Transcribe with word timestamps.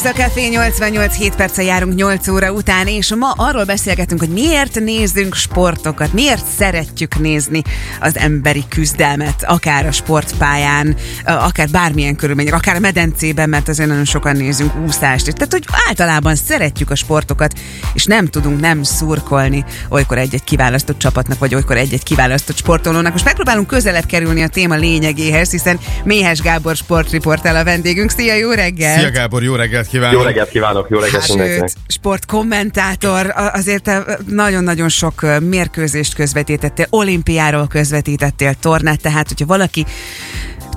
Ez 0.00 0.06
a 0.06 0.12
Café 0.12 0.48
88 0.48 1.14
7 1.14 1.34
perce 1.34 1.62
járunk 1.62 1.94
8 1.94 2.28
óra 2.28 2.52
után, 2.52 2.86
és 2.86 3.14
ma 3.14 3.30
arról 3.30 3.64
beszélgetünk, 3.64 4.20
hogy 4.20 4.28
miért 4.28 4.80
nézzünk 4.80 5.34
sportokat, 5.34 6.12
miért 6.12 6.44
szeretjük 6.58 7.18
nézni 7.18 7.62
az 8.00 8.16
emberi 8.16 8.64
küzdelmet, 8.68 9.44
akár 9.46 9.86
a 9.86 9.92
sportpályán, 9.92 10.96
akár 11.24 11.68
bármilyen 11.68 12.16
körülmények, 12.16 12.54
akár 12.54 12.76
a 12.76 12.78
medencében, 12.78 13.48
mert 13.48 13.68
azért 13.68 13.88
nagyon 13.88 14.04
sokan 14.04 14.36
nézünk 14.36 14.76
úszást. 14.76 15.34
Tehát, 15.34 15.52
hogy 15.52 15.64
általában 15.88 16.34
szeretjük 16.34 16.90
a 16.90 16.94
sportokat, 16.94 17.58
és 17.92 18.04
nem 18.04 18.26
tudunk 18.26 18.60
nem 18.60 18.82
szurkolni 18.82 19.64
olykor 19.88 20.18
egy-egy 20.18 20.44
kiválasztott 20.44 20.98
csapatnak, 20.98 21.38
vagy 21.38 21.54
olykor 21.54 21.76
egy-egy 21.76 22.02
kiválasztott 22.02 22.56
sportolónak. 22.56 23.12
Most 23.12 23.24
megpróbálunk 23.24 23.66
közelebb 23.66 24.06
kerülni 24.06 24.42
a 24.42 24.48
téma 24.48 24.74
lényegéhez, 24.74 25.50
hiszen 25.50 25.78
Méhes 26.04 26.40
Gábor 26.40 26.76
sportriportál 26.76 27.56
a 27.56 27.64
vendégünk. 27.64 28.10
Szia, 28.10 28.34
jó 28.34 28.50
reggel! 28.50 28.98
Szia 28.98 29.10
Gábor, 29.10 29.42
jó 29.42 29.54
reggelt 29.54 29.88
kívánok! 29.90 30.20
Jó 30.20 30.26
reggelt 30.26 30.48
kívánok, 30.48 30.86
jó 30.90 30.98
reggelt 30.98 31.20
hát, 31.20 31.28
mindenkinek! 31.28 31.70
sportkommentátor, 31.86 33.32
azért 33.52 33.90
nagyon-nagyon 34.26 34.88
sok 34.88 35.26
mérkőzést 35.40 36.14
közvetítettél, 36.14 36.86
olimpiáról 36.90 37.66
közvetítettél, 37.66 38.54
tornát, 38.54 39.00
tehát 39.00 39.28
hogyha 39.28 39.46
valaki 39.46 39.86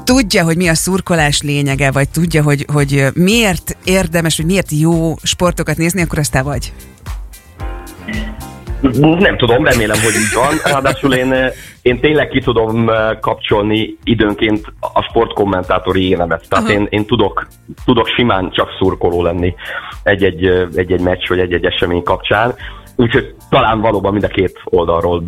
tudja, 0.03 0.43
hogy 0.43 0.57
mi 0.57 0.67
a 0.67 0.75
szurkolás 0.75 1.41
lényege, 1.41 1.91
vagy 1.91 2.09
tudja, 2.09 2.43
hogy, 2.43 2.65
hogy 2.73 3.05
miért 3.13 3.77
érdemes, 3.83 4.37
vagy 4.37 4.45
miért 4.45 4.71
jó 4.71 5.15
sportokat 5.23 5.77
nézni, 5.77 6.01
akkor 6.01 6.19
azt 6.19 6.31
te 6.31 6.41
vagy. 6.41 6.73
Nem 9.01 9.37
tudom, 9.37 9.65
remélem, 9.65 9.99
hogy 10.01 10.13
így 10.13 10.33
van. 10.33 10.71
Ráadásul 10.73 11.13
én, 11.13 11.35
én 11.81 11.99
tényleg 11.99 12.27
ki 12.27 12.41
tudom 12.41 12.89
eh, 12.89 13.09
kapcsolni 13.21 13.97
időnként 14.03 14.73
a 14.93 15.01
sportkommentátori 15.01 16.09
énemet. 16.09 16.45
Tehát 16.49 16.69
én, 16.69 16.87
én 16.89 17.05
tudok, 17.05 17.47
tudok 17.85 18.07
simán 18.07 18.51
csak 18.51 18.69
szurkoló 18.79 19.23
lenni 19.23 19.55
egy-egy, 20.03 20.45
eh, 20.45 20.67
egy-egy 20.75 21.01
meccs 21.01 21.27
vagy 21.27 21.39
egy-egy 21.39 21.65
esemény 21.65 22.03
kapcsán. 22.03 22.53
Úgyhogy 22.95 23.33
talán 23.53 23.81
valóban 23.81 24.11
mind 24.11 24.23
a 24.23 24.27
két 24.27 24.59
oldalról 24.63 25.23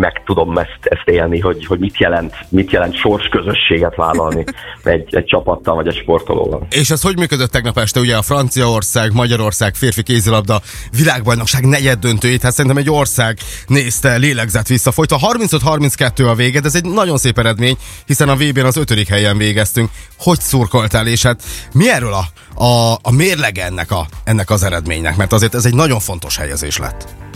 meg 0.00 0.22
tudom 0.24 0.58
ezt, 0.58 0.78
ezt 0.82 1.08
élni, 1.08 1.40
hogy, 1.40 1.66
hogy 1.66 1.78
mit 1.78 1.98
jelent, 1.98 2.34
mit 2.48 2.70
jelent 2.70 2.96
sors 2.96 3.28
közösséget 3.28 3.96
vállalni 3.96 4.44
egy, 4.84 5.14
egy 5.14 5.24
csapattal 5.24 5.74
vagy 5.74 5.86
egy 5.86 5.96
sportolóval. 5.96 6.66
És 6.70 6.90
ez 6.90 7.02
hogy 7.02 7.18
működött 7.18 7.50
tegnap 7.50 7.78
este? 7.78 8.00
Ugye 8.00 8.16
a 8.16 8.22
Franciaország, 8.22 9.12
Magyarország 9.12 9.74
férfi 9.74 10.02
kézilabda 10.02 10.60
világbajnokság 10.98 11.64
negyed 11.66 11.98
döntőjét, 11.98 12.42
hát 12.42 12.52
szerintem 12.52 12.80
egy 12.80 12.90
ország 12.90 13.38
nézte, 13.66 14.16
lélegzett 14.16 14.66
vissza. 14.66 14.92
Folyta 14.92 15.16
35-32 15.20 16.30
a 16.30 16.34
vége, 16.34 16.60
de 16.60 16.66
ez 16.66 16.74
egy 16.74 16.84
nagyon 16.84 17.16
szép 17.16 17.38
eredmény, 17.38 17.76
hiszen 18.06 18.28
a 18.28 18.36
VB-n 18.36 18.64
az 18.64 18.76
ötödik 18.76 19.08
helyen 19.08 19.36
végeztünk. 19.36 19.90
Hogy 20.18 20.40
szurkoltál, 20.40 21.06
és 21.06 21.22
hát 21.22 21.42
mi 21.72 21.90
erről 21.90 22.12
a, 22.12 22.24
a, 22.64 22.98
a 23.02 23.12
mérleg 23.12 23.58
ennek, 23.58 23.90
a, 23.90 24.06
ennek 24.24 24.50
az 24.50 24.62
eredménynek? 24.62 25.16
Mert 25.16 25.32
azért 25.32 25.54
ez 25.54 25.64
egy 25.64 25.74
nagyon 25.74 26.00
fontos 26.00 26.36
helyezés 26.36 26.78
lett. 26.78 27.32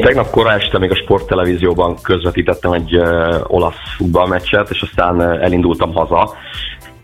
Tegnap 0.00 0.30
kora 0.30 0.52
este 0.52 0.78
még 0.78 0.90
a 0.90 0.94
sporttelevízióban 0.94 1.96
közvetítettem 2.02 2.72
egy 2.72 2.96
uh, 2.96 3.34
olasz 3.46 3.94
futballmeccset, 3.96 4.70
és 4.70 4.82
aztán 4.82 5.16
uh, 5.16 5.42
elindultam 5.42 5.94
haza, 5.94 6.34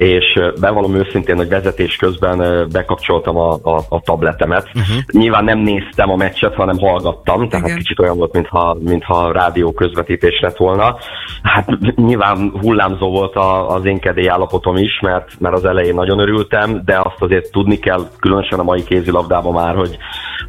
és 0.00 0.40
bevallom 0.60 0.94
őszintén, 0.94 1.36
hogy 1.36 1.48
vezetés 1.48 1.96
közben 1.96 2.68
bekapcsoltam 2.72 3.36
a, 3.36 3.52
a, 3.62 3.80
a 3.88 4.00
tabletemet. 4.00 4.68
Uh-huh. 4.74 4.96
Nyilván 5.12 5.44
nem 5.44 5.58
néztem 5.58 6.10
a 6.10 6.16
meccset, 6.16 6.54
hanem 6.54 6.78
hallgattam, 6.78 7.48
tehát 7.48 7.66
Igen. 7.66 7.78
kicsit 7.78 7.98
olyan 7.98 8.16
volt, 8.16 8.32
mintha, 8.32 8.76
mintha 8.80 9.32
rádió 9.32 9.72
közvetítés 9.72 10.40
lett 10.40 10.56
volna. 10.56 10.96
Hát 11.42 11.68
nyilván 11.96 12.52
hullámzó 12.60 13.10
volt 13.10 13.34
a, 13.34 13.68
az 13.68 13.84
én 13.84 14.00
állapotom 14.28 14.76
is, 14.76 15.00
mert, 15.00 15.28
mert 15.38 15.54
az 15.54 15.64
elején 15.64 15.94
nagyon 15.94 16.18
örültem, 16.18 16.82
de 16.84 16.98
azt 17.02 17.22
azért 17.22 17.50
tudni 17.50 17.78
kell, 17.78 18.02
különösen 18.20 18.58
a 18.58 18.62
mai 18.62 18.84
kézilabdában 18.84 19.52
már, 19.52 19.74
hogy, 19.74 19.98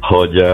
hogy 0.02 0.44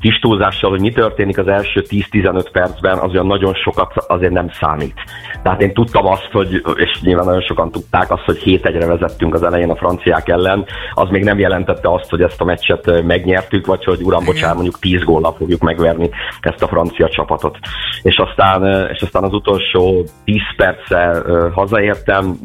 kis 0.00 0.18
túlzással, 0.18 0.70
hogy 0.70 0.80
mi 0.80 0.92
történik 0.92 1.38
az 1.38 1.48
első 1.48 1.84
10-15 1.88 2.46
percben, 2.52 2.98
az 2.98 3.10
olyan 3.12 3.26
nagyon 3.26 3.54
sokat 3.54 3.92
azért 3.96 4.32
nem 4.32 4.50
számít. 4.60 4.94
Tehát 5.42 5.62
én 5.62 5.72
tudtam 5.72 6.06
azt, 6.06 6.28
hogy, 6.32 6.62
és 6.76 7.00
nyilván 7.00 7.24
nagyon 7.24 7.40
sokan 7.40 7.70
tudták 7.70 8.10
azt, 8.10 8.24
hogy 8.24 8.38
7 8.38 8.66
egyre 8.66 8.86
vezettünk 8.86 9.34
az 9.34 9.42
elején 9.42 9.70
a 9.70 9.76
franciák 9.76 10.28
ellen, 10.28 10.64
az 10.94 11.08
még 11.08 11.24
nem 11.24 11.38
jelentette 11.38 11.92
azt, 11.92 12.10
hogy 12.10 12.22
ezt 12.22 12.40
a 12.40 12.44
meccset 12.44 13.02
megnyertük, 13.02 13.66
vagy 13.66 13.84
hogy 13.84 14.02
uram, 14.02 14.24
bocsánat, 14.24 14.54
mondjuk 14.54 14.78
10 14.78 15.02
góllal 15.04 15.34
fogjuk 15.38 15.60
megverni 15.60 16.10
ezt 16.40 16.62
a 16.62 16.66
francia 16.66 17.08
csapatot. 17.08 17.58
És 18.02 18.16
aztán, 18.16 18.88
és 18.92 19.02
aztán 19.02 19.22
az 19.22 19.32
utolsó 19.32 20.04
10 20.24 20.40
perce 20.56 21.22
hazaértem, 21.54 22.36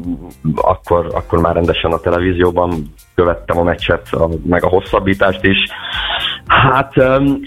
akkor, 0.54 1.06
akkor 1.14 1.38
már 1.38 1.54
rendesen 1.54 1.92
a 1.92 2.00
televízióban 2.00 2.72
követtem 3.14 3.58
a 3.58 3.62
meccset, 3.62 4.10
meg 4.46 4.64
a 4.64 4.68
hosszabbítást 4.68 5.44
is. 5.44 5.58
Hát 6.48 6.96
um, 6.96 7.40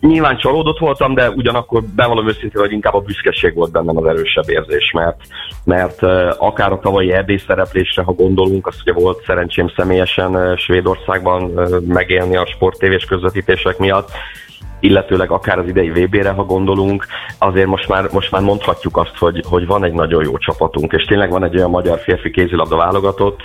nyilván 0.00 0.36
csalódott 0.36 0.78
voltam, 0.78 1.14
de 1.14 1.30
ugyanakkor 1.30 1.82
bevallom 1.82 2.28
őszintén, 2.28 2.60
hogy 2.60 2.72
inkább 2.72 2.94
a 2.94 3.00
büszkeség 3.00 3.54
volt 3.54 3.72
bennem 3.72 3.96
az 3.96 4.04
erősebb 4.04 4.48
érzés, 4.48 4.90
mert, 4.94 5.20
mert 5.64 6.02
uh, 6.02 6.30
akár 6.38 6.72
a 6.72 6.78
tavalyi 6.78 7.12
EB 7.12 7.40
szereplésre, 7.46 8.02
ha 8.02 8.12
gondolunk, 8.12 8.66
azt 8.66 8.80
ugye 8.80 8.92
volt 8.92 9.24
szerencsém 9.24 9.72
személyesen 9.76 10.34
uh, 10.34 10.56
Svédországban 10.56 11.42
uh, 11.42 11.80
megélni 11.80 12.36
a 12.36 12.46
sporttévés 12.46 13.04
közvetítések 13.04 13.78
miatt, 13.78 14.10
illetőleg 14.80 15.30
akár 15.30 15.58
az 15.58 15.68
idei 15.68 15.90
VB-re, 15.90 16.30
ha 16.30 16.44
gondolunk, 16.44 17.06
azért 17.38 17.66
most 17.66 17.88
már, 17.88 18.08
most 18.12 18.30
már 18.30 18.42
mondhatjuk 18.42 18.96
azt, 18.96 19.16
hogy, 19.18 19.44
hogy 19.48 19.66
van 19.66 19.84
egy 19.84 19.92
nagyon 19.92 20.24
jó 20.24 20.38
csapatunk, 20.38 20.92
és 20.92 21.04
tényleg 21.04 21.30
van 21.30 21.44
egy 21.44 21.56
olyan 21.56 21.70
magyar 21.70 21.98
férfi 21.98 22.30
kézilabda 22.30 22.76
válogatott, 22.76 23.42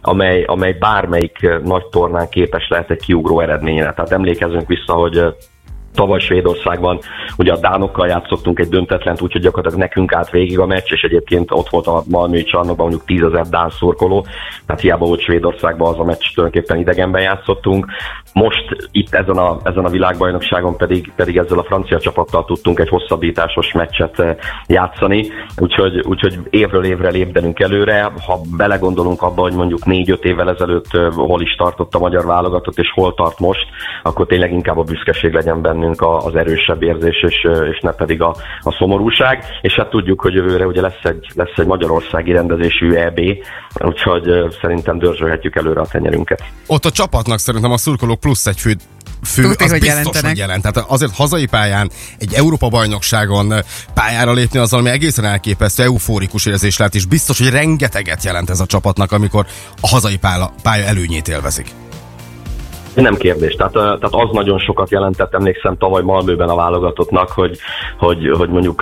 amely, 0.00 0.42
amely 0.42 0.72
bármelyik 0.72 1.48
nagy 1.64 1.86
tornán 1.86 2.28
képes 2.28 2.68
lehet 2.68 2.90
egy 2.90 3.00
kiugró 3.00 3.40
eredményre. 3.40 3.92
Tehát 3.92 4.12
emlékezünk 4.12 4.66
vissza, 4.66 4.92
hogy 4.92 5.34
tavaly 5.94 6.20
Svédországban 6.20 6.98
ugye 7.36 7.52
a 7.52 7.58
Dánokkal 7.58 8.08
játszottunk 8.08 8.58
egy 8.58 8.68
döntetlent, 8.68 9.20
úgyhogy 9.20 9.40
gyakorlatilag 9.40 9.84
nekünk 9.84 10.12
állt 10.12 10.30
végig 10.30 10.58
a 10.58 10.66
meccs, 10.66 10.92
és 10.92 11.02
egyébként 11.02 11.50
ott 11.50 11.68
volt 11.68 11.86
a 11.86 12.02
Malmöi 12.08 12.44
csarnokban 12.44 12.86
mondjuk 12.88 13.06
tízezer 13.06 13.46
Dán 13.46 13.70
szurkoló, 13.70 14.26
tehát 14.66 14.82
hiába 14.82 15.06
volt 15.06 15.20
Svédországban 15.20 15.92
az 15.92 15.98
a 15.98 16.04
meccs, 16.04 16.34
tulajdonképpen 16.34 16.80
idegenben 16.80 17.22
játszottunk. 17.22 17.86
Most 18.32 18.88
itt 18.90 19.14
ezen 19.14 19.36
a, 19.36 19.58
ezen 19.64 19.84
a 19.84 19.88
világbajnokságon 19.88 20.76
pedig, 20.76 21.12
pedig 21.16 21.36
ezzel 21.36 21.58
a 21.58 21.64
francia 21.64 21.98
csapattal 22.00 22.44
tudtunk 22.44 22.78
egy 22.78 22.88
hosszabbításos 22.88 23.72
meccset 23.72 24.18
eh, 24.18 24.36
játszani, 24.66 25.30
úgyhogy, 25.58 26.00
úgyhogy 26.06 26.38
évről 26.50 26.84
évre 26.84 27.10
lépdenünk 27.10 27.60
előre. 27.60 28.12
Ha 28.26 28.40
belegondolunk 28.56 29.22
abba, 29.22 29.42
hogy 29.42 29.54
mondjuk 29.54 29.84
négy-öt 29.84 30.24
évvel 30.24 30.50
ezelőtt 30.50 30.94
eh, 30.94 31.12
hol 31.12 31.42
is 31.42 31.54
tartott 31.54 31.94
a 31.94 31.98
magyar 31.98 32.26
válogatott, 32.26 32.78
és 32.78 32.90
hol 32.94 33.14
tart 33.14 33.38
most, 33.38 33.66
akkor 34.02 34.26
tényleg 34.26 34.52
inkább 34.52 34.78
a 34.78 34.82
büszkeség 34.82 35.32
legyen 35.32 35.62
bennünk 35.82 36.26
az 36.26 36.34
erősebb 36.34 36.82
érzés, 36.82 37.24
és, 37.28 37.46
és 37.72 37.80
ne 37.80 37.90
pedig 37.90 38.22
a, 38.22 38.36
a 38.60 38.72
szomorúság. 38.78 39.44
És 39.60 39.72
hát 39.74 39.90
tudjuk, 39.90 40.20
hogy 40.20 40.34
jövőre 40.34 40.66
ugye 40.66 40.80
lesz 40.80 41.02
egy, 41.02 41.26
lesz 41.34 41.56
egy 41.56 41.66
magyarországi 41.66 42.32
rendezésű 42.32 42.92
EB, 42.92 43.20
úgyhogy 43.78 44.22
szerintem 44.60 44.98
dörzsölhetjük 44.98 45.56
előre 45.56 45.80
a 45.80 45.86
tenyerünket. 45.86 46.42
Ott 46.66 46.84
a 46.84 46.90
csapatnak 46.90 47.38
szerintem 47.38 47.72
a 47.72 47.76
szurkolók 47.76 48.20
plusz 48.20 48.46
egy 48.46 48.60
fő 48.60 48.74
fő, 49.24 49.42
Tudti, 49.42 49.64
az 49.64 49.70
hogy 49.70 49.80
biztos, 49.80 49.98
jelentenek. 49.98 50.30
hogy 50.30 50.38
jelent. 50.38 50.62
Tehát 50.62 50.90
azért 50.90 51.14
hazai 51.14 51.46
pályán, 51.46 51.90
egy 52.18 52.32
Európa-bajnokságon 52.34 53.54
pályára 53.94 54.32
lépni 54.32 54.58
az, 54.58 54.72
ami 54.72 54.90
egészen 54.90 55.24
elképesztő, 55.24 55.82
eufórikus 55.82 56.46
érzés 56.46 56.76
lehet, 56.78 56.94
és 56.94 57.06
biztos, 57.06 57.38
hogy 57.38 57.50
rengeteget 57.50 58.24
jelent 58.24 58.50
ez 58.50 58.60
a 58.60 58.66
csapatnak, 58.66 59.12
amikor 59.12 59.46
a 59.80 59.88
hazai 59.88 60.16
pálya, 60.16 60.52
pálya 60.62 60.84
előnyét 60.84 61.28
élvezik. 61.28 61.66
Nem 62.94 63.14
kérdés. 63.14 63.54
Tehát, 63.54 63.72
tehát 63.72 64.04
az 64.10 64.28
nagyon 64.32 64.58
sokat 64.58 64.90
jelentett, 64.90 65.34
emlékszem 65.34 65.76
tavaly 65.76 66.02
Malmőben 66.02 66.48
a 66.48 66.54
válogatottnak, 66.54 67.30
hogy, 67.30 67.58
hogy, 67.98 68.30
hogy 68.36 68.48
mondjuk 68.48 68.80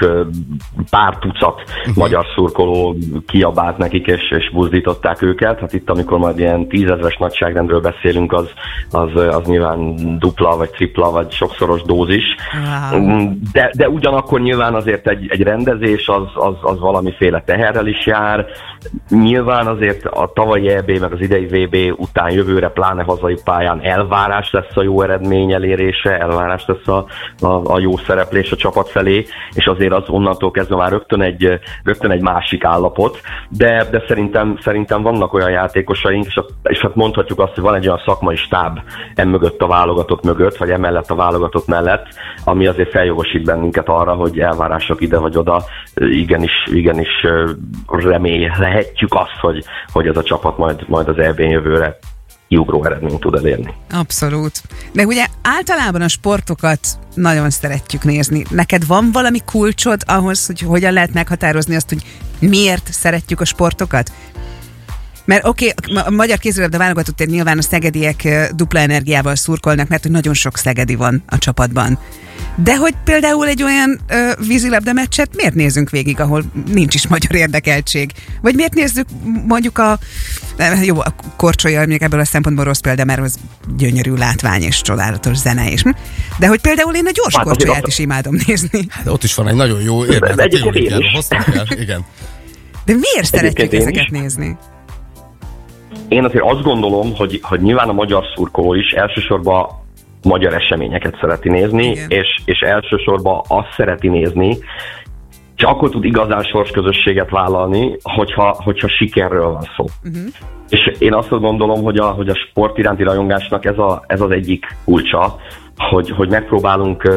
pár 0.91 1.19
tucat 1.19 1.62
uh-huh. 1.62 1.97
magyar 1.97 2.25
szurkoló 2.34 2.97
kiabált 3.26 3.78
nekik, 3.78 4.06
és, 4.06 4.31
és 4.31 4.50
buzdították 4.53 5.22
őket. 5.22 5.59
Hát 5.60 5.72
itt, 5.72 5.91
amikor 5.91 6.19
majd 6.19 6.38
ilyen 6.38 6.69
tízezres 6.69 7.16
nagyságrendről 7.16 7.81
beszélünk, 7.81 8.32
az, 8.32 8.50
az, 8.91 9.10
az 9.15 9.47
nyilván 9.47 9.95
dupla, 10.18 10.56
vagy 10.56 10.71
tripla, 10.71 11.10
vagy 11.10 11.33
sokszoros 11.33 11.83
dózis. 11.83 12.24
Wow. 12.92 13.28
De, 13.53 13.72
de 13.77 13.89
ugyanakkor 13.89 14.41
nyilván 14.41 14.74
azért 14.74 15.09
egy, 15.09 15.27
egy 15.28 15.42
rendezés 15.42 16.09
az, 16.09 16.28
az, 16.34 16.54
az 16.60 16.78
valamiféle 16.78 17.42
teherrel 17.42 17.86
is 17.86 18.06
jár. 18.06 18.47
Nyilván 19.09 19.66
azért 19.66 20.04
a 20.04 20.30
tavalyi 20.34 20.68
EB, 20.68 20.91
meg 20.91 21.13
az 21.13 21.21
idei 21.21 21.47
VB 21.47 22.01
után 22.01 22.30
jövőre, 22.30 22.68
pláne 22.68 23.03
hazai 23.03 23.36
pályán 23.45 23.80
el 23.83 23.99
elvárás 24.00 24.50
lesz 24.50 24.76
a 24.76 24.82
jó 24.82 25.02
eredmény 25.02 25.52
elérése, 25.52 26.18
elvárás 26.18 26.64
lesz 26.66 26.88
a, 26.88 27.06
a, 27.47 27.74
a 27.74 27.78
jó 27.78 27.97
szereplés 27.97 28.52
a 28.52 28.56
csapat 28.56 28.88
felé, 28.88 29.26
és 29.54 29.66
azért 29.66 29.92
az 29.92 30.08
onnantól 30.08 30.50
kezdve 30.50 30.76
már 30.76 30.91
rögtön 30.91 31.22
egy, 31.22 31.60
rögtön 31.82 32.10
egy 32.10 32.22
másik 32.22 32.64
állapot, 32.64 33.20
de, 33.48 33.86
de 33.91 34.02
szerintem, 34.08 34.58
szerintem 34.62 35.02
vannak 35.02 35.32
olyan 35.32 35.50
játékosaink, 35.50 36.26
és, 36.26 36.41
és 36.62 36.80
hát 36.80 36.94
mondhatjuk 36.94 37.41
azt, 37.41 37.54
hogy 37.54 37.62
van 37.62 37.74
egy 37.74 37.86
olyan 37.86 38.02
szakmai 38.04 38.36
stáb 38.36 38.78
emögött 39.14 39.60
a 39.60 39.66
válogatott 39.66 40.24
mögött, 40.24 40.56
vagy 40.56 40.70
emellett 40.70 41.10
a 41.10 41.14
válogatott 41.14 41.66
mellett, 41.66 42.06
ami 42.44 42.66
azért 42.66 42.91
feljogosít 42.91 43.44
bennünket 43.44 43.88
arra, 43.88 44.14
hogy 44.14 44.38
elvárások 44.38 45.00
ide 45.00 45.18
vagy 45.18 45.36
oda, 45.36 45.62
igenis, 45.94 46.53
igenis 46.66 47.26
remélhetjük 47.86 49.14
azt, 49.14 49.38
hogy, 49.41 49.64
hogy 49.92 50.06
ez 50.06 50.16
a 50.16 50.22
csapat 50.22 50.58
majd, 50.58 50.84
majd 50.88 51.08
az 51.08 51.18
EB 51.18 51.38
jövőre 51.38 51.98
kiugró 52.50 52.84
eredményt 52.84 53.20
tud 53.20 53.34
elérni. 53.34 53.74
Abszolút. 53.91 54.62
De 54.92 55.04
ugye 55.04 55.26
általában 55.42 56.02
a 56.02 56.08
sportokat 56.08 56.80
nagyon 57.14 57.50
szeretjük 57.50 58.04
nézni. 58.04 58.44
Neked 58.50 58.86
van 58.86 59.12
valami 59.12 59.38
kulcsod 59.44 60.02
ahhoz, 60.06 60.47
hogy 60.47 60.60
hogyan 60.60 60.92
lehet 60.92 61.12
meghatározni 61.12 61.74
azt, 61.74 61.88
hogy 61.88 62.02
miért 62.38 62.92
szeretjük 62.92 63.41
a 63.41 63.44
sportokat? 63.44 64.12
Mert 65.30 65.47
oké, 65.47 65.72
okay, 65.77 66.03
a 66.04 66.10
magyar 66.10 66.38
kézilabda 66.38 66.78
válogatott 66.78 67.27
nyilván 67.27 67.59
a 67.59 67.62
szegediek 67.62 68.28
dupla 68.54 68.78
energiával 68.78 69.34
szurkolnak, 69.34 69.88
mert 69.88 70.03
hogy 70.03 70.10
nagyon 70.10 70.34
sok 70.34 70.56
szegedi 70.56 70.94
van 70.94 71.22
a 71.27 71.38
csapatban. 71.38 71.98
De 72.56 72.77
hogy 72.77 72.94
például 73.04 73.47
egy 73.47 73.62
olyan 73.62 74.00
ö, 74.09 74.30
vízilabda 74.47 74.92
meccset 74.92 75.36
miért 75.36 75.54
nézzünk 75.54 75.91
végig, 75.91 76.21
ahol 76.21 76.44
nincs 76.72 76.94
is 76.94 77.09
magyar 77.09 77.34
érdekeltség? 77.34 78.12
Vagy 78.42 78.54
miért 78.54 78.74
nézzük 78.74 79.06
mondjuk 79.47 79.78
a, 79.78 79.98
jó, 80.82 80.98
a 80.98 81.15
korcsolya 81.36 81.86
még 81.86 82.03
ebből 82.03 82.21
a 82.21 82.24
szempontból 82.24 82.65
rossz 82.65 82.80
példa, 82.80 83.04
mert 83.04 83.21
az 83.21 83.36
gyönyörű 83.77 84.15
látvány 84.15 84.62
és 84.62 84.80
csodálatos 84.80 85.36
zene 85.36 85.71
is. 85.71 85.82
De 86.38 86.47
hogy 86.47 86.60
például 86.60 86.94
én 86.94 87.06
a 87.06 87.10
gyors 87.12 87.36
hát, 87.36 87.44
korcsolyát 87.44 87.86
is 87.86 87.98
imádom 87.98 88.36
nézni. 88.47 88.86
Hát 88.88 89.06
ott 89.06 89.24
is 89.24 89.34
van 89.34 89.48
egy 89.48 89.54
nagyon 89.54 89.80
jó 89.80 90.06
érdekes. 90.06 90.60
Igen. 91.80 92.04
De 92.84 92.92
miért 92.92 93.27
szeretjük 93.32 93.72
ezeket 93.72 94.04
is? 94.04 94.09
nézni? 94.10 94.56
Én 96.10 96.24
azért 96.24 96.45
azt 96.45 96.62
gondolom, 96.62 97.15
hogy, 97.16 97.41
hogy 97.42 97.60
nyilván 97.60 97.89
a 97.89 97.92
magyar 97.92 98.24
szurkoló 98.34 98.74
is 98.74 98.91
elsősorban 98.91 99.66
magyar 100.22 100.54
eseményeket 100.54 101.16
szereti 101.21 101.48
nézni, 101.48 101.97
és, 102.09 102.27
és 102.45 102.60
elsősorban 102.60 103.41
azt 103.48 103.72
szereti 103.77 104.09
nézni, 104.09 104.59
és 105.57 105.62
akkor 105.62 105.91
tud 105.91 106.04
igazán 106.04 106.42
sorsközösséget 106.42 107.30
vállalni, 107.30 107.97
hogyha, 108.03 108.57
hogyha 108.65 108.89
sikerről 108.89 109.51
van 109.53 109.68
szó. 109.77 109.84
Uh-huh. 110.04 110.24
És 110.68 110.92
én 110.98 111.15
azt 111.15 111.28
gondolom, 111.28 111.83
hogy 111.83 111.98
a, 111.98 112.07
hogy 112.07 112.28
a 112.28 112.34
sport 112.48 112.78
iránti 112.78 113.03
rajongásnak 113.03 113.65
ez, 113.65 113.78
a, 113.78 114.04
ez 114.06 114.21
az 114.21 114.30
egyik 114.30 114.77
kulcsa, 114.84 115.36
hogy, 115.88 116.10
hogy 116.10 116.28
megpróbálunk 116.28 117.09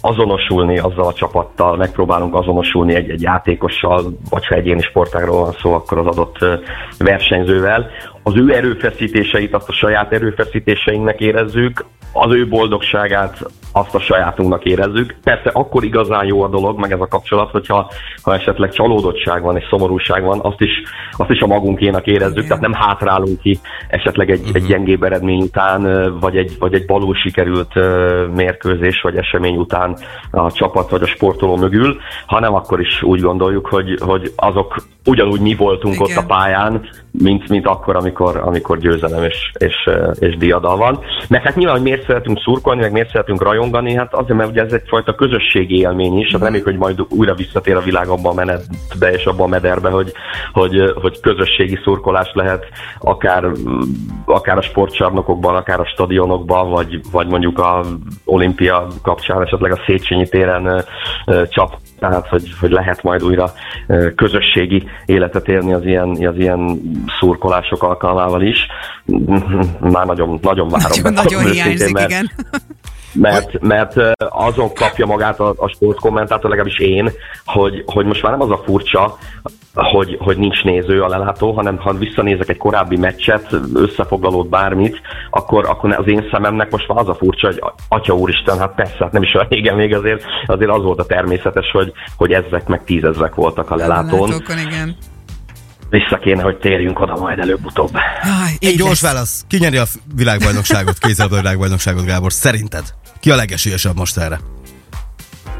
azonosulni 0.00 0.78
azzal 0.78 1.06
a 1.06 1.12
csapattal, 1.12 1.76
megpróbálunk 1.76 2.34
azonosulni 2.34 2.94
egy-egy 2.94 3.22
játékossal, 3.22 4.18
vagy 4.30 4.46
ha 4.46 4.54
egyéni 4.54 4.80
sportágról 4.80 5.40
van 5.40 5.52
szó, 5.52 5.72
akkor 5.72 5.98
az 5.98 6.06
adott 6.06 6.60
versenyzővel. 6.98 7.90
Az 8.22 8.36
ő 8.36 8.54
erőfeszítéseit, 8.54 9.54
azt 9.54 9.68
a 9.68 9.72
saját 9.72 10.12
erőfeszítéseinknek 10.12 11.20
érezzük, 11.20 11.84
az 12.12 12.34
ő 12.34 12.48
boldogságát 12.48 13.38
azt 13.72 13.94
a 13.94 14.00
sajátunknak 14.00 14.64
érezzük. 14.64 15.14
Persze 15.22 15.50
akkor 15.52 15.84
igazán 15.84 16.24
jó 16.24 16.42
a 16.42 16.48
dolog, 16.48 16.78
meg 16.78 16.92
ez 16.92 17.00
a 17.00 17.06
kapcsolat, 17.06 17.50
hogyha 17.50 17.90
ha 18.22 18.34
esetleg 18.34 18.70
csalódottság 18.72 19.42
van 19.42 19.56
és 19.56 19.66
szomorúság 19.70 20.22
van, 20.22 20.40
azt 20.42 20.60
is, 20.60 20.70
azt 21.16 21.30
is 21.30 21.40
a 21.40 21.46
magunkénak 21.46 22.06
érezzük, 22.06 22.36
Igen. 22.36 22.48
tehát 22.48 22.62
nem 22.62 22.72
hátrálunk 22.72 23.40
ki 23.40 23.58
esetleg 23.88 24.30
egy, 24.30 24.38
uh-huh. 24.38 24.54
egy 24.54 24.62
mhm. 24.62 24.70
gyengébb 24.70 25.02
eredmény 25.02 25.40
után, 25.40 26.12
vagy 26.20 26.36
egy, 26.36 26.56
vagy 26.58 26.74
egy 26.74 26.86
balul 26.86 27.14
sikerült 27.14 27.74
mérkőzés 28.34 29.00
vagy 29.00 29.16
esemény 29.16 29.56
után 29.56 29.96
a 30.30 30.52
csapat 30.52 30.90
vagy 30.90 31.02
a 31.02 31.06
sportoló 31.06 31.56
mögül, 31.56 31.96
hanem 32.26 32.54
akkor 32.54 32.80
is 32.80 33.02
úgy 33.02 33.20
gondoljuk, 33.20 33.66
hogy, 33.66 33.98
hogy 34.00 34.32
azok 34.36 34.74
ugyanúgy 35.04 35.40
mi 35.40 35.54
voltunk 35.54 35.94
Igen. 35.94 36.06
ott 36.06 36.16
a 36.16 36.26
pályán, 36.26 36.88
mint, 37.10 37.48
mint 37.48 37.66
akkor, 37.66 37.96
amikor, 37.96 38.36
amikor 38.36 38.78
győzelem 38.78 39.22
és, 39.22 39.52
és, 39.58 39.90
és 40.18 40.36
diadal 40.36 40.76
van. 40.76 40.98
Mert 41.28 41.44
hát 41.44 41.56
nyilván, 41.56 41.74
hogy 41.74 41.84
miért 41.84 42.06
szeretünk 42.06 42.40
szurkolni, 42.40 42.80
meg 42.80 42.92
miért 42.92 43.10
szeretünk 43.10 43.42
rajongani, 43.42 43.61
hát 43.96 44.14
azért, 44.14 44.38
mert 44.38 44.50
ugye 44.50 44.62
ez 44.62 44.72
egyfajta 44.72 45.14
közösségi 45.14 45.78
élmény 45.78 46.18
is, 46.18 46.32
hát 46.32 46.40
reméljük, 46.40 46.66
hogy 46.66 46.76
majd 46.76 47.00
újra 47.08 47.34
visszatér 47.34 47.76
a 47.76 47.80
világ 47.80 48.08
abba 48.08 48.30
a 48.30 48.34
menetbe 48.34 49.12
és 49.12 49.24
abba 49.24 49.44
a 49.44 49.46
mederbe, 49.46 49.90
hogy, 49.90 50.12
hogy, 50.52 50.92
hogy 50.94 51.20
közösségi 51.20 51.78
szurkolás 51.84 52.30
lehet 52.34 52.66
akár, 52.98 53.44
akár 54.24 54.58
a 54.58 54.62
sportcsarnokokban, 54.62 55.54
akár 55.54 55.80
a 55.80 55.86
stadionokban, 55.86 56.70
vagy, 56.70 57.00
vagy 57.12 57.26
mondjuk 57.26 57.58
a 57.58 57.84
olimpia 58.24 58.86
kapcsán 59.02 59.42
esetleg 59.42 59.72
a 59.72 59.82
Széchenyi 59.86 60.28
téren 60.28 60.84
csap 61.48 61.76
tehát 62.02 62.28
hogy, 62.28 62.52
hogy 62.60 62.70
lehet 62.70 63.02
majd 63.02 63.22
újra 63.22 63.52
közösségi 64.16 64.84
életet 65.06 65.48
érni 65.48 65.72
az 65.72 65.84
ilyen, 65.84 66.08
az 66.08 66.36
ilyen 66.36 66.80
szurkolások 67.18 67.82
alkalmával 67.82 68.42
is. 68.42 68.66
Már 69.80 70.06
nagyon, 70.06 70.38
nagyon 70.42 70.68
várom. 70.68 70.98
Nagyon, 71.02 71.12
nagyon 71.12 71.50
hiányzik, 71.50 71.92
mert, 71.92 72.10
igen. 72.10 72.30
Mert, 73.12 73.60
mert 73.60 73.94
azon 74.18 74.74
kapja 74.74 75.06
magát 75.06 75.40
a, 75.40 75.54
a 75.56 75.68
sportkommentátor, 75.68 76.50
legalábbis 76.50 76.78
én, 76.78 77.10
hogy, 77.44 77.82
hogy 77.86 78.06
most 78.06 78.22
már 78.22 78.32
nem 78.32 78.40
az 78.40 78.50
a 78.50 78.62
furcsa, 78.64 79.18
hogy, 79.74 80.16
hogy 80.20 80.36
nincs 80.36 80.64
néző 80.64 81.02
a 81.02 81.08
lelátó, 81.08 81.52
hanem 81.52 81.78
ha 81.78 81.92
visszanézek 81.92 82.48
egy 82.48 82.56
korábbi 82.56 82.96
meccset, 82.96 83.56
összefoglalót 83.74 84.48
bármit, 84.48 85.00
akkor, 85.30 85.68
akkor 85.68 85.92
az 85.92 86.06
én 86.06 86.28
szememnek 86.30 86.70
most 86.70 86.88
már 86.88 86.98
az 86.98 87.08
a 87.08 87.14
furcsa, 87.14 87.46
hogy 87.46 87.62
atya 87.88 88.14
úristen, 88.14 88.58
hát 88.58 88.74
persze, 88.74 88.96
hát 88.98 89.12
nem 89.12 89.22
is 89.22 89.34
olyan 89.34 89.46
régen 89.50 89.76
még 89.76 89.94
azért, 89.94 90.24
azért 90.46 90.70
az 90.70 90.82
volt 90.82 90.98
a 90.98 91.06
természetes, 91.06 91.70
hogy, 91.70 91.92
hogy 92.16 92.32
ezek 92.32 92.66
meg 92.66 92.84
tízezrek 92.84 93.34
voltak 93.34 93.70
a 93.70 93.76
lelátón. 93.76 94.30
A 94.32 94.52
igen. 94.66 94.96
Vissza 95.90 96.18
kéne, 96.18 96.42
hogy 96.42 96.58
térjünk 96.58 97.00
oda 97.00 97.16
majd 97.16 97.38
előbb-utóbb. 97.38 97.90
Egy 98.58 98.76
gyors 98.76 99.00
válasz. 99.00 99.44
Ki 99.48 99.56
nyeri 99.58 99.76
a 99.76 99.84
világbajnokságot, 100.14 100.98
kézzelből 100.98 101.40
világbajnokságot, 101.40 102.04
Gábor? 102.04 102.32
Szerinted? 102.32 102.84
Ki 103.22 103.30
a 103.30 103.36
legesélyesebb 103.36 103.96
most 103.96 104.16
erre? 104.16 104.40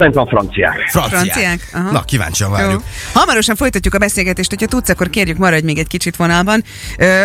Szerintem 0.03 0.27
franciák. 0.27 0.77
Franciák. 0.89 1.21
franciák? 1.21 1.69
Aha. 1.73 1.91
Na, 1.91 2.03
kíváncsian 2.03 2.51
várjuk. 2.51 2.73
Jó. 2.73 3.21
Hamarosan 3.21 3.57
folytatjuk 3.57 3.95
a 3.95 3.99
beszélgetést, 3.99 4.51
hogyha 4.51 4.67
tudsz, 4.67 4.89
akkor 4.89 5.11
kérjük 5.11 5.37
maradj 5.37 5.65
még 5.65 5.79
egy 5.79 5.87
kicsit 5.87 6.17
vonalban. 6.17 6.65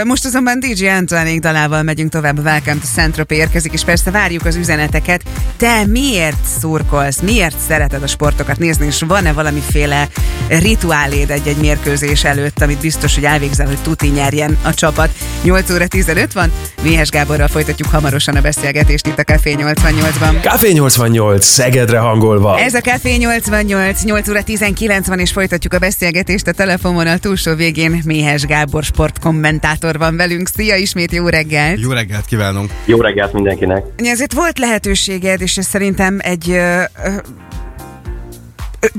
Most 0.03 0.25
azonban 0.25 0.59
DJ 0.59 0.87
Antoine 0.87 1.39
dalával 1.39 1.83
megyünk 1.83 2.11
tovább, 2.11 2.39
Welcome 2.39 2.79
to 2.79 2.87
saint 2.95 3.31
érkezik, 3.31 3.73
és 3.73 3.83
persze 3.83 4.11
várjuk 4.11 4.45
az 4.45 4.55
üzeneteket. 4.55 5.23
Te 5.57 5.85
miért 5.85 6.45
szurkolsz, 6.59 7.19
miért 7.19 7.55
szereted 7.67 8.03
a 8.03 8.07
sportokat 8.07 8.57
nézni, 8.57 8.85
és 8.85 9.03
van-e 9.07 9.33
valamiféle 9.33 10.07
rituáléd 10.47 11.29
egy-egy 11.29 11.57
mérkőzés 11.57 12.23
előtt, 12.23 12.61
amit 12.61 12.79
biztos, 12.79 13.15
hogy 13.15 13.25
elvégzel, 13.25 13.67
hogy 13.67 13.81
tuti 13.81 14.07
nyerjen 14.07 14.57
a 14.63 14.73
csapat. 14.73 15.09
8 15.43 15.71
óra 15.71 15.87
15 15.87 16.33
van, 16.33 16.51
Mihes 16.81 17.09
Gáborral 17.09 17.47
folytatjuk 17.47 17.89
hamarosan 17.89 18.35
a 18.35 18.41
beszélgetést 18.41 19.07
itt 19.07 19.19
a 19.19 19.23
Café 19.23 19.55
88-ban. 19.57 20.41
Café 20.41 20.71
88, 20.71 21.45
Szegedre 21.45 21.99
hangolva. 21.99 22.59
Ez 22.67 22.73
a 22.73 22.81
Café 22.81 23.15
88, 23.15 24.03
8 24.03 24.29
óra 24.29 24.43
19 24.43 25.07
van, 25.07 25.19
és 25.19 25.31
folytatjuk 25.31 25.73
a 25.73 25.79
beszélgetést 25.79 26.47
a 26.47 26.51
telefonon 26.51 27.07
a 27.07 27.17
túlsó 27.17 27.55
végén. 27.55 28.01
Méhes 28.05 28.45
Gábor 28.45 28.83
sportkommentátor 28.83 29.97
van 29.97 30.17
velünk. 30.17 30.47
Szia 30.47 30.75
ismét, 30.75 31.11
jó 31.11 31.27
reggelt! 31.27 31.79
Jó 31.79 31.91
reggelt 31.91 32.25
kívánunk! 32.25 32.71
Jó 32.85 33.01
reggelt 33.01 33.33
mindenkinek! 33.33 33.83
Ezért 33.95 34.33
volt 34.33 34.59
lehetőséged, 34.59 35.41
és 35.41 35.57
ez 35.57 35.65
szerintem 35.65 36.17
egy 36.21 36.49
ö, 36.49 36.81
ö, 37.03 37.11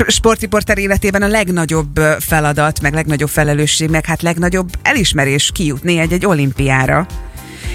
sportriporter 0.06 0.78
életében 0.78 1.22
a 1.22 1.28
legnagyobb 1.28 1.98
feladat, 2.18 2.80
meg 2.80 2.92
legnagyobb 2.92 3.30
felelősség, 3.30 3.90
meg 3.90 4.04
hát 4.04 4.22
legnagyobb 4.22 4.68
elismerés 4.82 5.50
kijutni 5.54 5.98
egy-egy 5.98 6.26
olimpiára. 6.26 7.06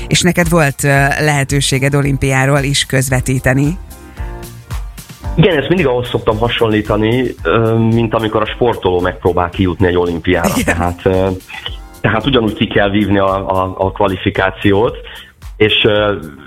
És 0.08 0.22
neked 0.22 0.50
volt 0.50 0.82
lehetőséged 1.20 1.96
olimpiáról 1.96 2.60
is 2.60 2.86
közvetíteni. 2.86 3.78
Igen, 5.36 5.58
ezt 5.58 5.68
mindig 5.68 5.88
ahhoz 5.88 6.08
szoktam 6.10 6.38
hasonlítani, 6.38 7.36
mint 7.90 8.14
amikor 8.14 8.42
a 8.42 8.46
sportoló 8.46 9.00
megpróbál 9.00 9.50
kijutni 9.50 9.88
egy 9.88 9.98
olimpiára. 9.98 10.50
Igen. 10.56 10.76
Tehát, 10.76 11.02
tehát 12.02 12.26
ugyanúgy 12.26 12.54
ki 12.54 12.68
kell 12.68 12.90
vívni 12.90 13.18
a, 13.18 13.48
a, 13.50 13.74
a 13.78 13.92
kvalifikációt, 13.92 14.98
és, 15.64 15.88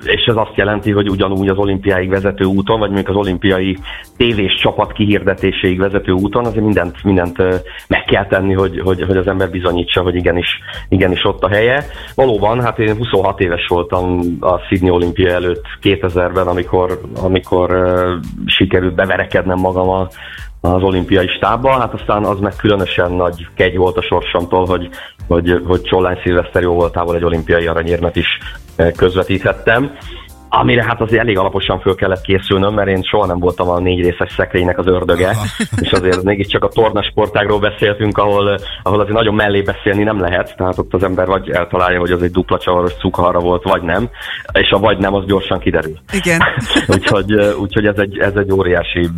és 0.05 0.25
ez 0.27 0.37
azt 0.37 0.55
jelenti, 0.55 0.91
hogy 0.91 1.11
ugyanúgy 1.11 1.49
az 1.49 1.57
olimpiáig 1.57 2.09
vezető 2.09 2.45
úton, 2.45 2.79
vagy 2.79 2.91
mondjuk 2.91 3.17
az 3.17 3.27
olimpiai 3.27 3.77
tévés 4.17 4.55
csapat 4.63 4.93
kihirdetéséig 4.93 5.79
vezető 5.79 6.13
úton, 6.13 6.45
azért 6.45 6.65
mindent, 6.65 7.05
mindent 7.05 7.37
meg 7.89 8.05
kell 8.05 8.27
tenni, 8.27 8.53
hogy, 8.53 8.81
hogy, 8.85 9.03
hogy 9.03 9.17
az 9.17 9.27
ember 9.27 9.51
bizonyítsa, 9.51 10.03
hogy 10.03 10.15
igenis, 10.15 10.59
igenis 10.89 11.25
ott 11.25 11.43
a 11.43 11.49
helye. 11.49 11.85
Valóban, 12.15 12.63
hát 12.63 12.79
én 12.79 12.97
26 12.97 13.41
éves 13.41 13.67
voltam 13.69 14.21
a 14.41 14.59
Sydney 14.59 14.91
olimpia 14.91 15.31
előtt 15.31 15.65
2000-ben, 15.83 16.47
amikor, 16.47 17.01
amikor 17.23 17.71
sikerült 18.47 18.95
beverekednem 18.95 19.59
magam 19.59 19.89
a, 19.89 20.09
az 20.75 20.83
olimpiai 20.83 21.27
stábba, 21.27 21.71
hát 21.71 21.93
aztán 21.93 22.25
az 22.25 22.39
meg 22.39 22.53
különösen 22.57 23.13
nagy 23.13 23.47
kegy 23.55 23.77
volt 23.77 23.97
a 23.97 24.03
sorsomtól, 24.03 24.67
hogy, 24.67 24.89
hogy, 25.29 25.61
hogy 25.67 25.83
Csollány 25.83 26.21
Szilveszter 26.23 26.63
jó 26.63 26.75
voltából 26.75 27.17
egy 27.17 27.25
olimpiai 27.25 27.67
aranyérmet 27.67 28.17
is 28.17 28.27
közvetíthettem. 28.97 29.91
Amire 30.49 30.85
hát 30.85 31.01
azért 31.01 31.21
elég 31.21 31.39
alaposan 31.39 31.81
föl 31.81 31.95
kellett 31.95 32.21
készülnöm, 32.21 32.75
mert 32.75 32.89
én 32.89 33.03
soha 33.03 33.27
nem 33.27 33.39
voltam 33.39 33.69
a 33.69 33.79
négy 33.79 34.03
részes 34.03 34.33
szekrénynek 34.37 34.79
az 34.79 34.87
ördöge, 34.87 35.29
Aha. 35.29 35.45
és 35.81 35.91
azért 35.93 36.23
mégiscsak 36.23 36.65
a 36.65 36.69
tornasportágról 36.69 37.59
beszéltünk, 37.59 38.19
ahol, 38.19 38.59
ahol 38.83 39.01
azért 39.01 39.17
nagyon 39.17 39.35
mellé 39.35 39.63
beszélni 39.63 40.03
nem 40.03 40.21
lehet, 40.21 40.55
tehát 40.57 40.79
ott 40.79 40.95
az 40.95 41.03
ember 41.03 41.27
vagy 41.27 41.51
eltalálja, 41.51 41.99
hogy 41.99 42.11
az 42.11 42.23
egy 42.23 42.31
dupla 42.31 42.59
csavaros 42.59 42.95
cukharra 42.95 43.39
volt, 43.39 43.63
vagy 43.63 43.83
nem, 43.83 44.11
és 44.53 44.71
a 44.71 44.79
vagy 44.79 44.99
nem, 44.99 45.15
az 45.15 45.25
gyorsan 45.27 45.59
kiderül. 45.59 45.99
Igen. 46.13 46.41
úgyhogy, 46.95 47.33
úgyhogy 47.35 47.87
ez, 47.87 47.99
egy, 47.99 48.19
ez 48.19 48.35
egy 48.35 48.53
óriási 48.53 49.09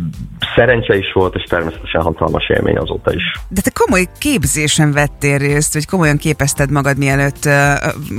szerencse 0.55 0.97
is 0.97 1.11
volt, 1.13 1.35
és 1.35 1.43
természetesen 1.43 2.01
hatalmas 2.01 2.49
élmény 2.49 2.77
azóta 2.77 3.13
is. 3.13 3.23
De 3.49 3.61
te 3.61 3.71
komoly 3.73 4.05
képzésen 4.19 4.91
vettél 4.91 5.37
részt, 5.37 5.73
vagy 5.73 5.85
komolyan 5.85 6.17
képezted 6.17 6.71
magad, 6.71 6.97
mielőtt 6.97 7.45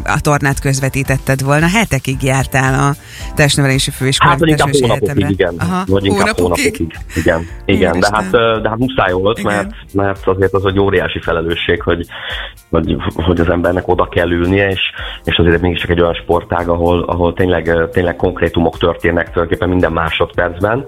a 0.04 0.20
tornát 0.20 0.60
közvetítetted 0.60 1.42
volna. 1.42 1.68
Hetekig 1.68 2.22
jártál 2.22 2.74
a 2.74 2.99
testnevelési 3.34 3.90
főiskolán. 3.90 4.38
Hát, 4.38 4.48
inkább 4.48 4.68
hónapokig, 4.80 5.30
igen. 5.30 5.54
Aha, 5.58 5.84
vagy 5.86 6.04
inkább 6.04 6.36
hónapokig. 6.36 6.76
hónapokig. 6.76 6.98
Igen, 7.14 7.46
igen. 7.64 8.00
de 8.00 8.08
hát, 8.12 8.30
de 8.62 8.68
hát 8.68 8.78
muszáj 8.78 9.12
volt, 9.12 9.42
mert, 9.42 9.70
mert 9.92 10.26
azért 10.26 10.52
az 10.52 10.66
egy 10.66 10.78
óriási 10.78 11.20
felelősség, 11.20 11.82
hogy, 11.82 12.06
hogy, 12.70 12.96
hogy 13.14 13.40
az 13.40 13.48
embernek 13.48 13.88
oda 13.88 14.08
kell 14.08 14.30
ülnie, 14.30 14.68
és, 14.68 14.80
és 15.24 15.36
azért 15.36 15.60
mégis 15.60 15.80
csak 15.80 15.90
egy 15.90 16.00
olyan 16.00 16.14
sportág, 16.14 16.68
ahol, 16.68 17.02
ahol 17.02 17.32
tényleg, 17.34 17.88
tényleg 17.92 18.16
konkrétumok 18.16 18.78
történnek 18.78 19.30
tulajdonképpen 19.30 19.68
minden 19.68 19.92
másodpercben, 19.92 20.84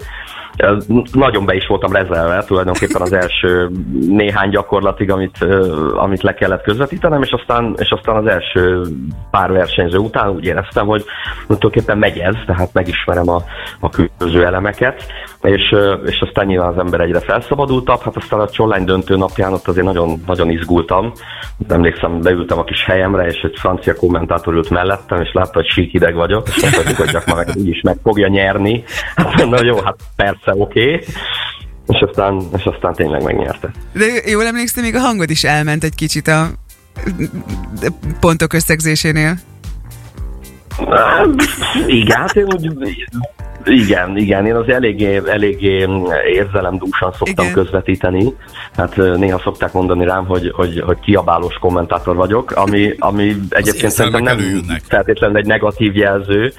nagyon 1.11 1.45
be 1.45 1.55
is 1.55 1.67
voltam 1.67 1.91
rezelve 1.91 2.43
tulajdonképpen 2.43 3.01
az 3.01 3.13
első 3.13 3.69
néhány 4.07 4.49
gyakorlatig, 4.49 5.11
amit, 5.11 5.45
amit 5.93 6.21
le 6.21 6.33
kellett 6.33 6.63
közvetítenem, 6.63 7.21
és 7.21 7.31
aztán, 7.31 7.75
és 7.77 7.89
aztán 7.89 8.15
az 8.15 8.25
első 8.25 8.81
pár 9.31 9.51
versenyző 9.51 9.97
után 9.97 10.29
úgy 10.29 10.45
éreztem, 10.45 10.85
hogy 10.85 11.05
tulajdonképpen 11.41 11.97
megy 11.97 12.17
ez, 12.17 12.35
tehát 12.45 12.73
megismerem 12.73 13.29
a, 13.29 13.43
a 13.79 13.89
különböző 13.89 14.45
elemeket, 14.45 15.05
és, 15.43 15.75
és 16.05 16.19
aztán 16.19 16.45
nyilván 16.45 16.69
az 16.69 16.77
ember 16.77 16.99
egyre 16.99 17.19
felszabadultabb, 17.19 18.01
hát 18.01 18.15
aztán 18.15 18.39
a 18.39 18.49
Csollány 18.49 18.83
döntő 18.83 19.15
napján 19.15 19.53
ott 19.53 19.67
azért 19.67 19.85
nagyon, 19.85 20.23
nagyon 20.25 20.49
izgultam. 20.49 21.11
Emlékszem, 21.67 22.21
beültem 22.21 22.57
a 22.57 22.63
kis 22.63 22.83
helyemre, 22.85 23.27
és 23.27 23.41
egy 23.41 23.57
francia 23.59 23.95
kommentátor 23.95 24.53
ült 24.53 24.69
mellettem, 24.69 25.21
és 25.21 25.29
látta, 25.33 25.51
hogy 25.53 25.67
sík 25.67 25.93
ideg 25.93 26.15
vagyok, 26.15 26.47
és 26.47 26.61
mondta, 26.61 26.81
hogy 26.81 26.91
nyugodjak 26.91 27.25
már 27.25 27.35
meg, 27.35 27.55
úgyis 27.55 27.81
meg 27.81 27.97
fogja 28.03 28.27
nyerni. 28.27 28.83
Hát 29.15 29.49
na 29.49 29.63
jó, 29.63 29.81
hát 29.81 29.95
persze, 30.15 30.53
oké. 30.55 30.93
Okay. 30.93 31.05
És 31.87 31.99
aztán, 31.99 32.41
és 32.57 32.63
aztán 32.63 32.93
tényleg 32.93 33.23
megnyerte. 33.23 33.71
De 33.93 34.05
jól 34.25 34.45
emlékszem, 34.45 34.83
még 34.83 34.95
a 34.95 34.99
hangod 34.99 35.29
is 35.29 35.43
elment 35.43 35.83
egy 35.83 35.95
kicsit 35.95 36.27
a 36.27 36.47
pontok 38.19 38.53
összegzésénél. 38.53 39.35
Igen, 41.87 42.17
hát 42.17 42.35
én 42.35 42.45
úgy 42.45 42.71
igen, 43.65 44.17
igen, 44.17 44.45
én 44.45 44.55
az 44.55 44.69
eléggé, 44.69 45.21
eléggé 45.27 45.87
érzelemdúsan 46.33 47.11
szoktam 47.11 47.45
igen. 47.45 47.53
közvetíteni. 47.53 48.33
Hát 48.75 48.95
néha 48.95 49.39
szokták 49.39 49.73
mondani 49.73 50.05
rám, 50.05 50.25
hogy, 50.25 50.51
hogy, 50.55 50.81
hogy 50.85 50.99
kiabálós 50.99 51.55
kommentátor 51.55 52.15
vagyok, 52.15 52.51
ami, 52.51 52.93
ami 52.99 53.35
egyébként 53.49 53.91
szerintem 53.91 54.23
nem 54.23 54.39
feltétlenül 54.87 55.37
egy 55.37 55.45
negatív 55.45 55.95
jelző. 55.95 56.53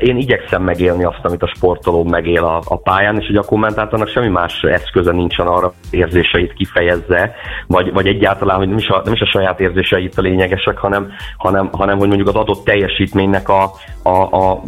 Én 0.00 0.16
igyekszem 0.16 0.62
megélni 0.62 1.04
azt, 1.04 1.20
amit 1.22 1.42
a 1.42 1.52
sportoló 1.54 2.04
megél 2.04 2.44
a, 2.44 2.62
a 2.64 2.78
pályán, 2.78 3.18
és 3.20 3.26
hogy 3.26 3.36
a 3.36 3.42
kommentátornak 3.42 4.08
semmi 4.08 4.28
más 4.28 4.62
eszköze 4.62 5.12
nincsen 5.12 5.46
arra, 5.46 5.72
érzéseit 5.90 6.52
kifejezze, 6.52 7.34
vagy, 7.66 7.92
vagy 7.92 8.06
egyáltalán, 8.06 8.56
hogy 8.56 8.68
nem 8.68 8.78
is, 8.78 8.88
a, 8.88 9.00
nem 9.04 9.12
is 9.12 9.20
a 9.20 9.26
saját 9.26 9.60
érzéseit 9.60 10.18
a 10.18 10.20
lényegesek, 10.20 10.78
hanem, 10.78 11.08
hanem, 11.36 11.68
hanem 11.72 11.98
hogy 11.98 12.08
mondjuk 12.08 12.28
az 12.28 12.34
adott 12.34 12.64
teljesítménynek 12.64 13.48
a, 13.48 13.70
a, 14.02 14.08
a, 14.10 14.62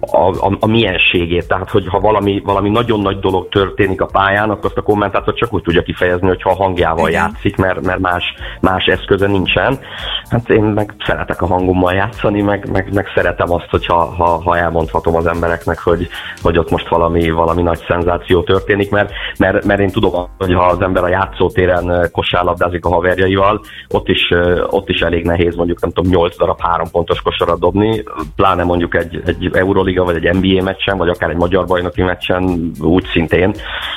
a, 0.00 0.28
a, 0.28 0.56
a 0.60 0.66
milyen 0.66 0.92
jelenségét. 0.92 1.48
Tehát, 1.48 1.70
hogy 1.70 1.86
ha 1.88 2.00
valami, 2.00 2.42
valami 2.44 2.68
nagyon 2.70 3.00
nagy 3.00 3.18
dolog 3.18 3.48
történik 3.48 4.00
a 4.00 4.06
pályán, 4.06 4.50
akkor 4.50 4.64
azt 4.64 4.76
a 4.76 4.82
kommentátor 4.82 5.34
csak 5.34 5.54
úgy 5.54 5.62
tudja 5.62 5.82
kifejezni, 5.82 6.26
hogyha 6.26 6.50
a 6.50 6.62
hangjával 6.62 7.08
Igen. 7.08 7.20
játszik, 7.22 7.56
mert, 7.56 7.86
mert 7.86 7.98
más, 7.98 8.24
más 8.60 8.84
eszköze 8.84 9.26
nincsen. 9.26 9.78
Hát 10.28 10.50
én 10.50 10.62
meg 10.62 10.94
szeretek 11.06 11.42
a 11.42 11.46
hangommal 11.46 11.94
játszani, 11.94 12.42
meg, 12.42 12.70
meg, 12.72 12.94
meg 12.94 13.06
szeretem 13.14 13.52
azt, 13.52 13.68
hogyha 13.70 14.04
ha, 14.04 14.41
ha 14.44 14.56
elmondhatom 14.56 15.16
az 15.16 15.26
embereknek, 15.26 15.78
hogy, 15.78 16.08
hogy 16.42 16.58
ott 16.58 16.70
most 16.70 16.88
valami, 16.88 17.30
valami 17.30 17.62
nagy 17.62 17.84
szenzáció 17.88 18.42
történik, 18.42 18.90
mert, 18.90 19.12
mert, 19.38 19.64
mert 19.64 19.80
én 19.80 19.90
tudom, 19.90 20.28
hogy 20.38 20.54
ha 20.54 20.64
az 20.64 20.80
ember 20.80 21.02
a 21.02 21.08
játszótéren 21.08 22.08
kosárlabdázik 22.12 22.84
a 22.84 22.88
haverjaival, 22.88 23.60
ott 23.88 24.08
is, 24.08 24.32
ott 24.70 24.88
is 24.88 25.00
elég 25.00 25.24
nehéz 25.24 25.54
mondjuk 25.54 25.80
nem 25.80 25.90
tudom, 25.90 26.10
8 26.10 26.36
darab 26.36 26.60
három 26.60 26.90
pontos 26.90 27.20
kosarat 27.20 27.58
dobni, 27.58 28.02
pláne 28.36 28.64
mondjuk 28.64 28.94
egy, 28.94 29.22
egy 29.26 29.50
Euroliga 29.52 30.04
vagy 30.04 30.26
egy 30.26 30.34
NBA 30.34 30.62
meccsen, 30.62 30.98
vagy 30.98 31.08
akár 31.08 31.30
egy 31.30 31.36
magyar 31.36 31.66
bajnoki 31.66 32.02
meccsen 32.02 32.72
úgy 32.80 33.04
szintén. 33.12 33.54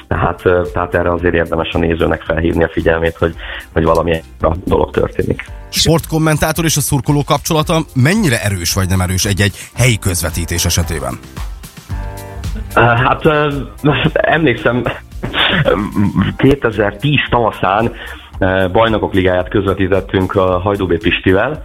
Tehát, 0.08 0.42
tehát 0.74 0.96
erre 0.96 1.12
azért 1.12 1.34
érdemes 1.34 1.70
a 1.74 1.78
nézőnek 1.78 2.22
felhívni 2.22 2.64
a 2.64 2.70
figyelmét, 2.70 3.18
hogy, 3.18 3.36
hogy 3.74 3.84
valami 3.84 4.22
a 4.42 4.56
dolog 4.66 4.92
történik. 4.92 5.46
Sportkommentátor 5.70 6.66
és 6.66 6.78
a 6.78 6.82
szurkoló 6.82 7.24
kapcsolata 7.24 7.86
mennyire 7.94 8.44
erős 8.44 8.74
vagy 8.74 8.90
nem 8.90 9.02
erős 9.02 9.26
egy-egy 9.26 9.56
helyi 9.76 10.00
közvetítés 10.00 10.66
esetében? 10.66 11.20
Hát 12.74 13.22
emlékszem, 14.14 14.84
2010 16.38 17.20
tavaszán 17.30 17.92
bajnokok 18.72 19.14
ligáját 19.14 19.50
közvetítettünk 19.50 20.36
a 20.36 20.60
Hajdúbé 20.60 20.98
Pistivel, 20.98 21.64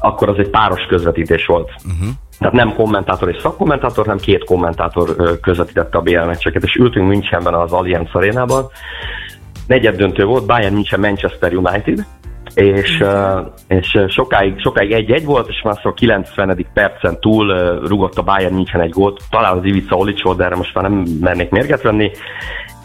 akkor 0.00 0.28
az 0.28 0.38
egy 0.38 0.50
páros 0.50 0.86
közvetítés 0.88 1.46
volt. 1.46 1.70
Uh-huh. 1.84 2.08
Tehát 2.38 2.54
nem 2.54 2.74
kommentátor 2.74 3.28
és 3.28 3.40
szakkommentátor, 3.40 4.04
hanem 4.04 4.18
két 4.18 4.44
kommentátor 4.44 5.38
közvetítette 5.40 5.98
a 5.98 6.00
BL 6.00 6.24
meccseket, 6.24 6.62
és 6.62 6.74
ültünk 6.74 7.08
Münchenben 7.08 7.54
az 7.54 7.72
Allianz 7.72 8.08
arénában. 8.12 8.66
Negyed 9.66 9.96
döntő 9.96 10.24
volt, 10.24 10.46
Bayern 10.46 10.74
München 10.74 11.00
Manchester 11.00 11.54
United, 11.54 12.06
és, 12.54 13.04
és 13.68 13.98
sokáig, 14.08 14.60
sokáig 14.60 14.92
egy-egy 14.92 15.24
volt, 15.24 15.48
és 15.48 15.60
már 15.64 15.78
a 15.82 15.92
90. 15.92 16.66
percen 16.74 17.20
túl 17.20 17.78
rugott 17.86 18.18
a 18.18 18.22
Bayern 18.22 18.54
München 18.54 18.80
egy 18.80 18.90
gólt, 18.90 19.20
talán 19.30 19.58
az 19.58 19.64
Ivica 19.64 19.96
Olicsó, 19.96 20.34
de 20.34 20.44
erre 20.44 20.56
most 20.56 20.74
már 20.74 20.90
nem 20.90 21.04
mernék 21.20 21.50
mérget 21.50 21.82
venni, 21.82 22.10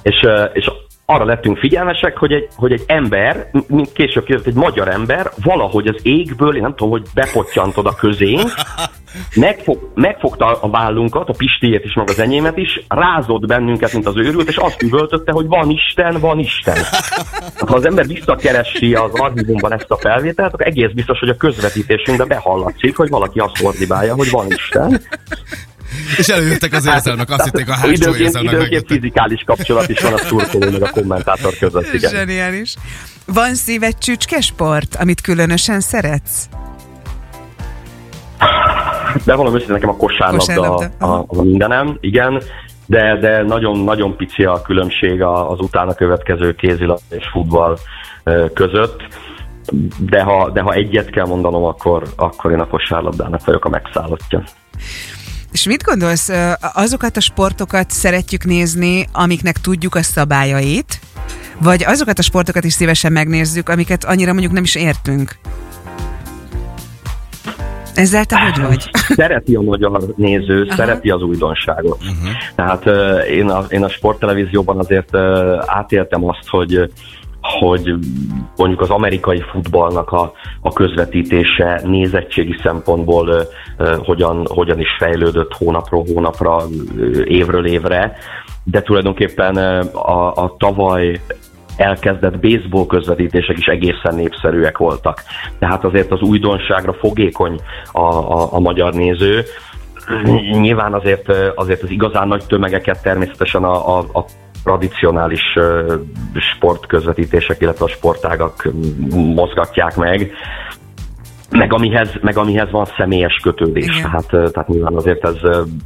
és, 0.01 0.27
és 0.53 0.71
arra 1.05 1.25
lettünk 1.25 1.57
figyelmesek, 1.57 2.17
hogy 2.17 2.31
egy, 2.31 2.47
hogy 2.55 2.71
egy 2.71 2.83
ember, 2.87 3.49
mint 3.67 3.93
később 3.93 4.23
kérdezett, 4.23 4.51
egy 4.51 4.59
magyar 4.59 4.87
ember 4.87 5.31
valahogy 5.43 5.87
az 5.87 5.99
égből, 6.03 6.55
én 6.55 6.61
nem 6.61 6.75
tudom, 6.75 6.89
hogy 6.89 7.05
bepottyantod 7.13 7.85
a 7.85 7.95
közénk, 7.95 8.51
megfog, 9.35 9.91
megfogta 9.95 10.45
a 10.61 10.69
vállunkat, 10.69 11.29
a 11.29 11.33
Pistiét 11.37 11.85
is, 11.85 11.93
meg 11.93 12.09
az 12.09 12.19
enyémet 12.19 12.57
is, 12.57 12.85
rázott 12.87 13.45
bennünket, 13.45 13.93
mint 13.93 14.07
az 14.07 14.17
őrült, 14.17 14.47
és 14.47 14.57
azt 14.57 14.81
üvöltötte, 14.81 15.31
hogy 15.31 15.47
van 15.47 15.69
Isten, 15.69 16.19
van 16.19 16.39
Isten. 16.39 16.77
Ha 17.67 17.75
az 17.75 17.85
ember 17.85 18.07
visszakeresi 18.07 18.93
az 18.93 19.11
archívumban 19.13 19.73
ezt 19.73 19.91
a 19.91 19.97
felvételt, 19.97 20.53
akkor 20.53 20.67
egész 20.67 20.91
biztos, 20.91 21.19
hogy 21.19 21.29
a 21.29 21.37
közvetítésünkben 21.37 22.27
behallatszik, 22.27 22.97
hogy 22.97 23.09
valaki 23.09 23.39
azt 23.39 23.63
ordibálja, 23.63 24.15
hogy 24.15 24.29
van 24.29 24.45
Isten. 24.49 25.01
És 26.17 26.27
előjöttek 26.27 26.73
az 26.73 26.85
érzelmek, 26.85 27.29
azt 27.29 27.43
hitték 27.43 27.69
a 27.69 27.73
hátsó 27.73 27.89
időként, 27.89 28.19
érzelmek. 28.19 28.53
Időnként 28.53 28.85
fizikális 28.87 29.43
kapcsolat 29.45 29.89
is 29.89 30.01
van 30.01 30.13
a 30.13 30.17
szurkoló 30.17 30.71
meg 30.71 30.83
a 30.83 30.89
kommentátor 30.89 31.53
között. 31.59 31.93
Igen. 31.93 32.11
Zseniális. 32.11 32.75
Van 33.25 33.55
szíved 33.55 33.97
csücskesport, 33.97 34.95
amit 34.95 35.21
különösen 35.21 35.79
szeretsz? 35.79 36.47
De 39.23 39.35
valami 39.35 39.55
őszintén 39.55 39.75
nekem 39.75 39.89
a 39.89 39.95
kosárlabda 39.95 40.89
a, 40.99 41.05
a, 41.05 41.25
a 41.27 41.41
mindenem, 41.41 41.97
igen, 41.99 42.41
de, 42.85 43.17
de 43.19 43.41
nagyon, 43.41 43.79
nagyon 43.79 44.15
pici 44.15 44.43
a 44.43 44.61
különbség 44.61 45.21
az 45.21 45.59
utána 45.59 45.93
következő 45.93 46.55
kézilabda 46.55 47.15
és 47.15 47.29
futball 47.31 47.77
között. 48.53 49.01
De 49.99 50.21
ha, 50.21 50.49
de 50.49 50.61
ha 50.61 50.73
egyet 50.73 51.09
kell 51.09 51.25
mondanom, 51.25 51.63
akkor, 51.63 52.03
akkor 52.15 52.51
én 52.51 52.59
a 52.59 52.67
kosárlabdának 52.67 53.45
vagyok 53.45 53.65
a 53.65 53.69
megszállottja. 53.69 54.43
És 55.53 55.65
mit 55.65 55.83
gondolsz, 55.83 56.29
azokat 56.73 57.17
a 57.17 57.19
sportokat 57.19 57.91
szeretjük 57.91 58.45
nézni, 58.45 59.07
amiknek 59.11 59.57
tudjuk 59.57 59.95
a 59.95 60.01
szabályait, 60.01 60.99
vagy 61.61 61.83
azokat 61.83 62.19
a 62.19 62.21
sportokat 62.21 62.63
is 62.63 62.73
szívesen 62.73 63.11
megnézzük, 63.11 63.69
amiket 63.69 64.03
annyira 64.03 64.31
mondjuk 64.31 64.53
nem 64.53 64.63
is 64.63 64.75
értünk? 64.75 65.37
Ezzel 67.95 68.25
te 68.25 68.39
hogy 68.39 68.61
vagy? 68.61 68.89
Szereti 69.15 69.55
a 69.55 69.61
magyar 69.61 70.13
néző, 70.15 70.63
Aha. 70.63 70.75
szereti 70.75 71.09
az 71.09 71.21
újdonságot. 71.21 71.97
Uh-huh. 72.01 72.29
Tehát 72.55 72.85
uh, 72.85 73.31
én, 73.31 73.49
a, 73.49 73.65
én 73.69 73.83
a 73.83 73.89
sporttelevízióban 73.89 74.79
azért 74.79 75.15
uh, 75.15 75.21
átéltem 75.65 76.25
azt, 76.25 76.47
hogy 76.47 76.91
hogy 77.43 77.93
mondjuk 78.57 78.81
az 78.81 78.89
amerikai 78.89 79.43
futballnak 79.51 80.11
a, 80.11 80.33
a 80.61 80.73
közvetítése 80.73 81.81
nézettségi 81.83 82.55
szempontból 82.63 83.27
uh, 83.29 83.95
hogyan, 83.95 84.47
hogyan 84.49 84.79
is 84.79 84.89
fejlődött 84.97 85.53
hónapról 85.53 86.03
hónapra, 86.13 86.61
évről 87.23 87.65
évre, 87.65 88.17
de 88.63 88.81
tulajdonképpen 88.81 89.57
a, 89.93 90.31
a 90.31 90.55
tavaly 90.57 91.19
elkezdett 91.77 92.39
baseball 92.39 92.85
közvetítések 92.85 93.57
is 93.57 93.65
egészen 93.65 94.15
népszerűek 94.15 94.77
voltak. 94.77 95.23
Tehát 95.59 95.83
azért 95.83 96.11
az 96.11 96.21
újdonságra 96.21 96.93
fogékony 96.93 97.59
a, 97.91 98.01
a, 98.01 98.53
a 98.53 98.59
magyar 98.59 98.93
néző. 98.93 99.43
Nyilván 100.51 100.93
azért, 100.93 101.33
azért 101.55 101.83
az 101.83 101.89
igazán 101.89 102.27
nagy 102.27 102.43
tömegeket 102.47 103.01
természetesen 103.01 103.63
a, 103.63 103.97
a, 103.97 104.05
a 104.13 104.25
tradicionális 104.63 105.41
sportközvetítések, 106.55 107.61
illetve 107.61 107.85
a 107.85 107.89
sportágak 107.89 108.67
mozgatják 109.09 109.95
meg, 109.95 110.31
meg 111.49 111.73
amihez, 111.73 112.09
meg 112.21 112.37
amihez 112.37 112.71
van 112.71 112.85
személyes 112.97 113.39
kötődés. 113.43 114.01
Tehát, 114.01 114.27
tehát 114.27 114.67
nyilván 114.67 114.95
azért 114.95 115.25
ez, 115.25 115.37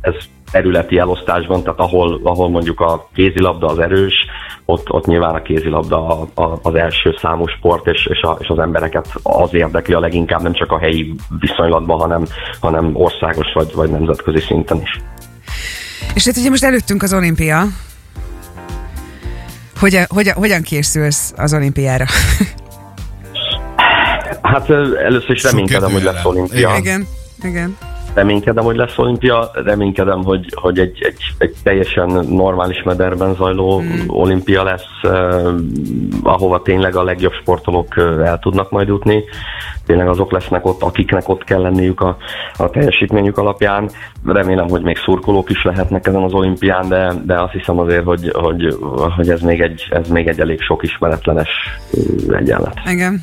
ez 0.02 0.16
területi 0.52 0.98
elosztásban, 0.98 1.64
tehát 1.64 1.80
ahol, 1.80 2.20
ahol 2.24 2.50
mondjuk 2.50 2.80
a 2.80 3.08
kézilabda 3.14 3.68
az 3.68 3.80
erős, 3.80 4.14
ott, 4.66 4.92
ott 4.92 5.06
nyilván 5.06 5.36
a 5.36 5.42
kézilabda 5.42 6.08
a, 6.08 6.42
a, 6.42 6.60
az 6.62 6.76
első 6.76 7.16
számú 7.22 7.46
sport, 7.46 7.88
és, 7.88 8.06
és, 8.06 8.22
a, 8.22 8.38
és 8.40 8.48
az 8.48 8.60
embereket 8.60 9.08
az 9.24 9.54
érdekli 9.54 9.94
a 9.94 10.00
leginkább, 10.00 10.42
nem 10.42 10.54
csak 10.54 10.72
a 10.72 10.80
helyi 10.80 11.16
viszonylatban, 11.40 12.00
hanem, 12.00 12.26
hanem 12.60 12.96
országos 12.96 13.54
vagy, 13.54 13.74
vagy 13.74 13.90
nemzetközi 13.90 14.40
szinten 14.40 14.82
is. 14.82 15.00
És 16.14 16.26
hát 16.26 16.38
ugye 16.38 16.50
most 16.50 16.64
előttünk 16.64 17.04
az 17.04 17.14
olimpia. 17.14 17.64
Hogyan, 19.80 20.06
hogyan, 20.10 20.34
hogyan 20.34 20.62
készülsz 20.62 21.34
az 21.36 21.54
olimpiára? 21.54 22.06
Hát 24.42 24.70
először 24.70 25.30
is 25.32 25.44
reménykedem, 25.44 25.92
hogy 25.92 26.04
lesz 26.04 26.26
olimpia. 26.26 26.76
Igen, 26.78 27.08
igen 27.44 27.78
reménykedem, 28.18 28.64
hogy 28.64 28.76
lesz 28.76 28.98
olimpia, 28.98 29.52
reménykedem, 29.54 30.24
hogy, 30.24 30.46
hogy 30.56 30.80
egy, 30.80 30.98
egy, 31.02 31.18
egy 31.38 31.56
teljesen 31.64 32.26
normális 32.30 32.84
mederben 32.84 33.36
zajló 33.36 33.82
mm. 33.82 34.08
olimpia 34.08 34.64
lesz, 34.64 34.88
eh, 35.02 35.46
ahova 36.24 36.62
tényleg 36.62 36.96
a 36.96 37.04
legjobb 37.04 37.34
sportolók 37.34 37.98
el 37.98 38.40
tudnak 38.40 38.72
majd 38.72 38.88
jutni. 38.88 39.24
Tényleg 39.86 40.08
azok 40.08 40.32
lesznek 40.32 40.66
ott, 40.66 40.82
akiknek 40.82 41.30
ott 41.30 41.44
kell 41.44 41.62
lenniük 41.62 42.02
a, 42.02 42.18
a 42.58 42.70
teljesítményük 42.70 43.38
alapján. 43.38 43.90
Remélem, 44.26 44.70
hogy 44.70 44.82
még 44.82 44.98
szurkolók 44.98 45.50
is 45.50 45.64
lehetnek 45.64 46.08
ezen 46.08 46.24
az 46.24 46.34
olimpián, 46.34 46.88
de, 46.88 47.14
de 47.26 47.42
azt 47.42 47.54
hiszem 47.54 47.80
azért, 47.80 48.04
hogy, 48.04 48.32
hogy, 48.34 48.78
hogy 49.16 49.30
ez, 49.30 49.42
még 49.42 49.62
egy, 49.62 49.88
ez 49.90 50.08
még 50.08 50.28
egy 50.28 50.40
elég 50.40 50.62
sok 50.62 50.84
ismeretlenes 50.84 51.50
egyenlet. 52.30 52.80
Igen. 52.86 53.22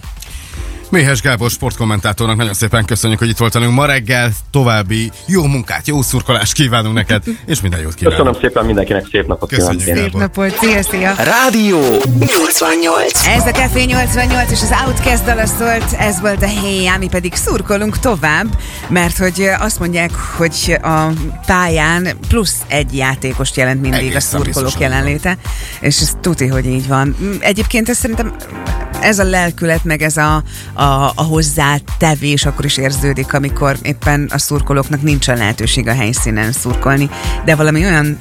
Méhes 0.94 1.20
Gábor 1.20 1.50
sportkommentátornak 1.50 2.36
nagyon 2.36 2.52
szépen 2.54 2.84
köszönjük, 2.84 3.18
hogy 3.18 3.28
itt 3.28 3.36
voltunk 3.36 3.72
ma 3.72 3.86
reggel. 3.86 4.30
További 4.50 5.10
jó 5.26 5.44
munkát, 5.44 5.86
jó 5.86 6.02
szurkolást 6.02 6.52
kívánunk 6.52 6.94
neked, 6.94 7.22
és 7.46 7.60
minden 7.60 7.80
jót 7.80 7.94
kívánunk. 7.94 8.22
Köszönöm 8.22 8.40
szépen 8.40 8.64
mindenkinek, 8.64 9.06
szép 9.10 9.26
napot 9.26 9.48
Köszönjük, 9.48 9.84
kívánok. 9.84 10.02
Szép 10.02 10.20
napot, 10.20 10.58
szia, 10.58 10.82
szia! 10.82 11.14
Rádió 11.14 11.80
88. 12.18 13.26
Ez 13.26 13.46
a 13.46 13.50
Café 13.50 13.84
88 13.84 14.50
és 14.50 14.62
az 14.62 14.74
Outcast 14.86 15.24
dala 15.24 15.46
szólt, 15.46 15.92
ez 15.98 16.20
volt 16.20 16.42
a 16.42 16.48
hely, 16.48 16.86
ami 16.86 17.08
pedig 17.08 17.34
szurkolunk 17.34 17.98
tovább, 17.98 18.46
mert 18.88 19.16
hogy 19.16 19.48
azt 19.58 19.78
mondják, 19.78 20.10
hogy 20.36 20.78
a 20.82 21.06
pályán 21.46 22.08
plusz 22.28 22.62
egy 22.68 22.96
játékost 22.96 23.56
jelent 23.56 23.80
mindig 23.80 24.00
Egészen 24.00 24.40
a 24.40 24.44
szurkolók 24.44 24.78
jelenléte, 24.78 25.36
és 25.80 26.00
ez 26.00 26.12
tuti, 26.20 26.46
hogy 26.46 26.66
így 26.66 26.88
van. 26.88 27.16
Egyébként 27.40 27.88
ez 27.88 27.96
szerintem 27.96 28.36
ez 29.04 29.18
a 29.18 29.24
lelkület, 29.24 29.84
meg 29.84 30.02
ez 30.02 30.16
a, 30.16 30.42
a, 30.72 30.83
a 31.16 31.22
hozzátevés 31.22 32.46
akkor 32.46 32.64
is 32.64 32.76
érződik, 32.76 33.34
amikor 33.34 33.76
éppen 33.82 34.30
a 34.32 34.38
szurkolóknak 34.38 35.02
nincsen 35.02 35.36
lehetőség 35.36 35.88
a 35.88 35.94
helyszínen 35.94 36.52
szurkolni, 36.52 37.10
de 37.44 37.54
valami 37.54 37.84
olyan, 37.84 38.18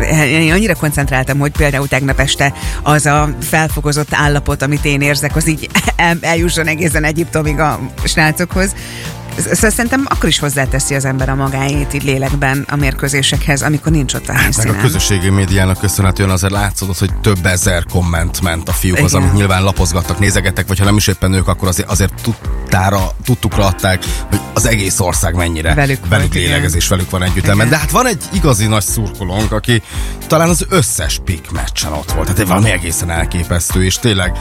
eh, 0.00 0.30
én 0.30 0.52
annyira 0.52 0.74
koncentráltam, 0.74 1.38
hogy 1.38 1.52
például 1.52 1.88
tegnap 1.88 2.18
este 2.18 2.52
az 2.82 3.06
a 3.06 3.36
felfogozott 3.40 4.12
állapot, 4.12 4.62
amit 4.62 4.84
én 4.84 5.00
érzek, 5.00 5.36
az 5.36 5.48
így 5.48 5.68
el, 5.96 6.18
eljusson 6.20 6.66
egészen 6.66 7.04
Egyiptomig 7.04 7.58
a 7.58 7.80
srácokhoz. 8.04 8.74
Szóval 9.38 9.70
szerintem 9.70 10.04
akkor 10.08 10.28
is 10.28 10.38
hozzáteszi 10.38 10.94
az 10.94 11.04
ember 11.04 11.28
a 11.28 11.34
magáét 11.34 11.94
így 11.94 12.02
lélekben 12.04 12.66
a 12.70 12.76
mérkőzésekhez, 12.76 13.62
amikor 13.62 13.92
nincs 13.92 14.14
ott 14.14 14.28
a 14.28 14.32
Meg 14.32 14.42
helyszínen. 14.42 14.74
a 14.74 14.80
közösségi 14.80 15.28
médiának 15.28 15.78
köszönhetően 15.78 16.30
azért 16.30 16.52
látszott, 16.52 16.98
hogy 16.98 17.14
több 17.20 17.46
ezer 17.46 17.84
komment 17.92 18.40
ment 18.40 18.68
a 18.68 18.72
fiúkhoz, 18.72 19.10
Igen. 19.10 19.22
amit 19.22 19.34
nyilván 19.34 19.62
lapozgattak, 19.62 20.18
nézegettek, 20.18 20.66
vagy 20.68 20.78
ha 20.78 20.84
nem 20.84 20.96
is 20.96 21.06
éppen 21.06 21.32
ők, 21.32 21.48
akkor 21.48 21.68
azért, 21.68 21.88
azért 21.88 22.12
tudtára, 22.22 23.10
tudtukra 23.24 23.66
adták, 23.66 24.04
hogy 24.28 24.40
az 24.54 24.66
egész 24.66 25.00
ország 25.00 25.34
mennyire 25.34 25.74
Velük 25.74 25.98
velük 26.08 26.32
volt, 26.32 26.34
lélegez 26.34 26.64
igen. 26.68 26.76
és 26.76 26.88
velük 26.88 27.10
van 27.10 27.22
együtt. 27.22 27.44
Igen. 27.44 27.68
De 27.68 27.78
hát 27.78 27.90
van 27.90 28.06
egy 28.06 28.22
igazi 28.32 28.66
nagy 28.66 28.82
szurkolónk, 28.84 29.52
aki 29.52 29.82
talán 30.26 30.48
az 30.48 30.66
összes 30.68 31.20
pik 31.24 31.50
meccsen 31.50 31.92
ott 31.92 32.12
volt. 32.12 32.32
Tehát 32.32 32.48
valami 32.48 32.70
egészen 32.70 33.10
elképesztő, 33.10 33.84
és 33.84 33.98
tényleg 33.98 34.32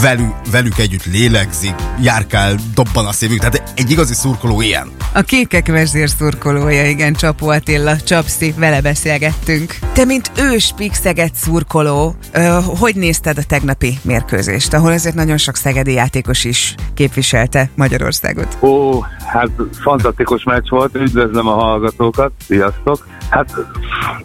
velük, 0.00 0.34
velük 0.50 0.78
együtt 0.78 1.04
lélegzik, 1.04 1.74
járkál, 2.00 2.54
dobban 2.74 3.06
a 3.06 3.12
szívük. 3.12 3.38
Tehát 3.38 3.72
egy 3.76 3.90
igazi 3.90 4.11
szurkoló 4.12 4.60
ilyen. 4.60 4.90
A 5.14 5.20
kékek 5.20 5.66
vezér 5.66 6.08
szurkolója, 6.08 6.88
igen, 6.88 7.12
Csapó 7.12 7.48
Attila, 7.48 7.96
Csapszi, 7.96 8.54
vele 8.56 8.80
beszélgettünk. 8.80 9.78
Te, 9.92 10.04
mint 10.04 10.30
ős 10.38 10.72
Pixeget 10.76 11.34
szurkoló, 11.34 12.14
ö, 12.32 12.58
hogy 12.78 12.96
nézted 12.96 13.38
a 13.38 13.42
tegnapi 13.42 13.98
mérkőzést, 14.02 14.74
ahol 14.74 14.92
azért 14.92 15.14
nagyon 15.14 15.36
sok 15.36 15.56
szegedi 15.56 15.92
játékos 15.92 16.44
is 16.44 16.74
képviselte 16.94 17.70
Magyarországot? 17.74 18.58
Ó, 18.60 19.00
hát 19.26 19.50
fantasztikus 19.82 20.44
meccs 20.44 20.68
volt, 20.68 20.94
üdvözlöm 20.94 21.46
a 21.46 21.54
hallgatókat, 21.54 22.32
sziasztok! 22.46 23.11
Hát 23.32 23.54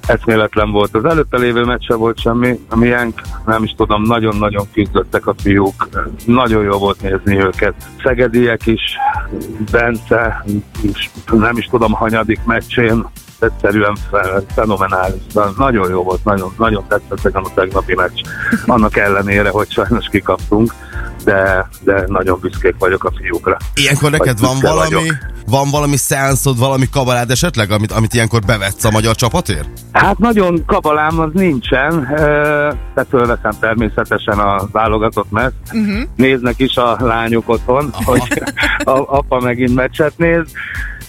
eszméletlen 0.07 0.71
volt. 0.71 0.95
Az 0.95 1.05
előtte 1.05 1.37
lévő 1.37 1.63
meccs 1.63 1.83
se 1.85 1.95
volt 1.95 2.19
semmi, 2.19 2.59
a 2.69 2.75
miénk, 2.75 3.21
nem 3.45 3.63
is 3.63 3.73
tudom, 3.77 4.03
nagyon-nagyon 4.03 4.67
küzdöttek 4.73 5.27
a 5.27 5.33
fiúk, 5.37 5.87
nagyon 6.25 6.63
jó 6.63 6.77
volt 6.77 7.01
nézni 7.01 7.43
őket. 7.43 7.73
Szegediek 8.03 8.65
is, 8.65 8.81
Bence, 9.71 10.45
is, 10.81 11.09
nem 11.31 11.57
is 11.57 11.65
tudom, 11.65 11.91
hanyadik 11.91 12.39
meccsén, 12.45 13.05
egyszerűen 13.39 13.97
fe- 14.09 14.43
fenomenális. 14.53 15.21
Nagyon 15.57 15.89
jó 15.89 16.03
volt, 16.03 16.23
nagyon, 16.23 16.51
nagyon 16.57 16.83
tetszett 16.87 17.23
nekem 17.23 17.43
a 17.45 17.53
tegnapi 17.53 17.95
meccs. 17.95 18.21
Annak 18.65 18.97
ellenére, 18.97 19.49
hogy 19.49 19.69
sajnos 19.69 20.07
kikaptunk, 20.11 20.73
de, 21.27 21.67
de 21.81 22.03
nagyon 22.07 22.39
büszkék 22.41 22.75
vagyok 22.79 23.03
a 23.03 23.11
fiúkra. 23.17 23.57
Ilyenkor 23.75 24.11
neked 24.11 24.39
van 24.39 24.57
valami, 24.61 24.93
vagyok. 24.93 25.15
van 25.45 25.69
valami 25.71 25.97
szeánszod, 25.97 26.57
valami 26.59 26.89
kabalád 26.89 27.31
esetleg, 27.31 27.71
amit, 27.71 27.91
amit 27.91 28.13
ilyenkor 28.13 28.41
bevetsz 28.41 28.83
a 28.83 28.91
magyar 28.91 29.15
csapatért? 29.15 29.69
Hát 29.91 30.17
nagyon 30.17 30.65
kabalám 30.65 31.19
az 31.19 31.29
nincsen, 31.33 32.07
de 32.95 33.05
fölveszem 33.09 33.51
természetesen 33.59 34.39
a 34.39 34.67
válogatott 34.71 35.31
meszt. 35.31 35.55
Uh-huh. 35.73 36.01
Néznek 36.15 36.59
is 36.59 36.75
a 36.75 36.97
lányok 36.99 37.49
otthon, 37.49 37.89
Aha. 37.91 38.11
hogy 38.11 38.43
a, 38.83 39.17
apa 39.17 39.39
megint 39.39 39.75
meccset 39.75 40.13
néz, 40.17 40.45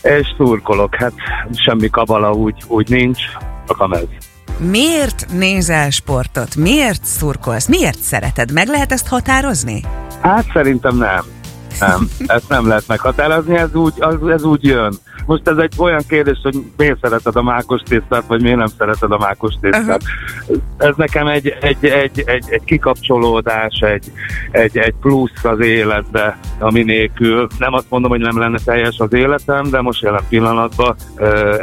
és 0.02 0.26
szurkolok. 0.36 0.94
Hát 0.94 1.12
semmi 1.52 1.90
kabala 1.90 2.32
úgy, 2.32 2.62
úgy 2.66 2.88
nincs, 2.88 3.18
csak 3.66 3.80
a 3.80 3.86
mez. 3.86 4.06
Miért 4.56 5.26
nézel 5.32 5.90
sportot? 5.90 6.56
Miért 6.56 7.04
szurkolsz? 7.04 7.66
Miért 7.66 7.98
szereted? 7.98 8.52
Meg 8.52 8.68
lehet 8.68 8.92
ezt 8.92 9.08
határozni? 9.08 9.84
Hát 10.20 10.44
szerintem 10.52 10.96
nem. 10.96 11.24
Nem, 11.80 12.08
ezt 12.26 12.48
nem 12.48 12.66
lehet 12.68 12.86
meghatározni, 12.86 13.56
ez 13.56 13.74
úgy, 13.74 13.92
az, 13.98 14.28
ez 14.28 14.42
úgy 14.42 14.64
jön. 14.64 14.94
Most 15.28 15.48
ez 15.48 15.56
egy 15.56 15.72
olyan 15.78 16.02
kérdés, 16.08 16.38
hogy 16.42 16.54
miért 16.76 16.98
szereted 17.02 17.36
a 17.36 17.42
mákos 17.42 17.80
tésztát, 17.82 18.26
vagy 18.26 18.42
miért 18.42 18.56
nem 18.56 18.66
szereted 18.66 19.12
a 19.12 19.18
mákos 19.18 19.54
tésztát. 19.60 20.02
Ez 20.76 20.94
nekem 20.96 21.26
egy, 21.26 21.56
egy, 21.60 21.84
egy, 21.84 22.22
egy, 22.26 22.44
egy 22.48 22.64
kikapcsolódás, 22.64 23.80
egy, 23.80 24.12
egy, 24.50 24.78
egy 24.78 24.94
plusz 25.00 25.44
az 25.44 25.60
életbe, 25.60 26.38
ami 26.58 26.82
nélkül. 26.82 27.46
Nem 27.58 27.72
azt 27.72 27.90
mondom, 27.90 28.10
hogy 28.10 28.20
nem 28.20 28.38
lenne 28.38 28.58
teljes 28.64 28.98
az 28.98 29.12
életem, 29.12 29.70
de 29.70 29.80
most 29.80 30.02
jelen 30.02 30.24
pillanatban 30.28 30.96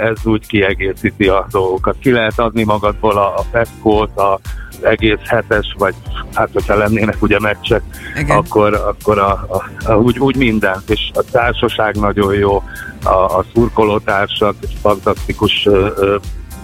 ez 0.01 0.25
úgy 0.25 0.47
kiegészíti 0.47 1.28
a 1.28 1.47
dolgokat. 1.51 1.95
Ki 1.99 2.12
lehet 2.12 2.39
adni 2.39 2.63
magadból 2.63 3.17
a, 3.17 3.38
a 3.38 3.43
feszkót, 3.51 4.17
a, 4.17 4.39
egész 4.81 5.19
hetes, 5.23 5.75
vagy 5.77 5.93
hát 6.33 6.49
hogyha 6.53 6.75
lennének 6.75 7.21
ugye 7.21 7.39
meccsek, 7.39 7.81
Igen. 8.17 8.38
akkor, 8.38 8.73
akkor 8.73 9.19
a, 9.19 9.31
a, 9.31 9.63
a, 9.91 9.95
úgy, 9.95 10.19
úgy 10.19 10.35
mindent, 10.35 10.89
és 10.89 11.11
a 11.13 11.21
társaság 11.31 11.95
nagyon 11.95 12.33
jó, 12.33 12.63
a, 13.03 13.09
a 13.09 13.45
szurkolótársak, 13.53 14.55
fantasztikus, 14.81 15.65
ö, 15.65 15.89
ö, 15.95 16.17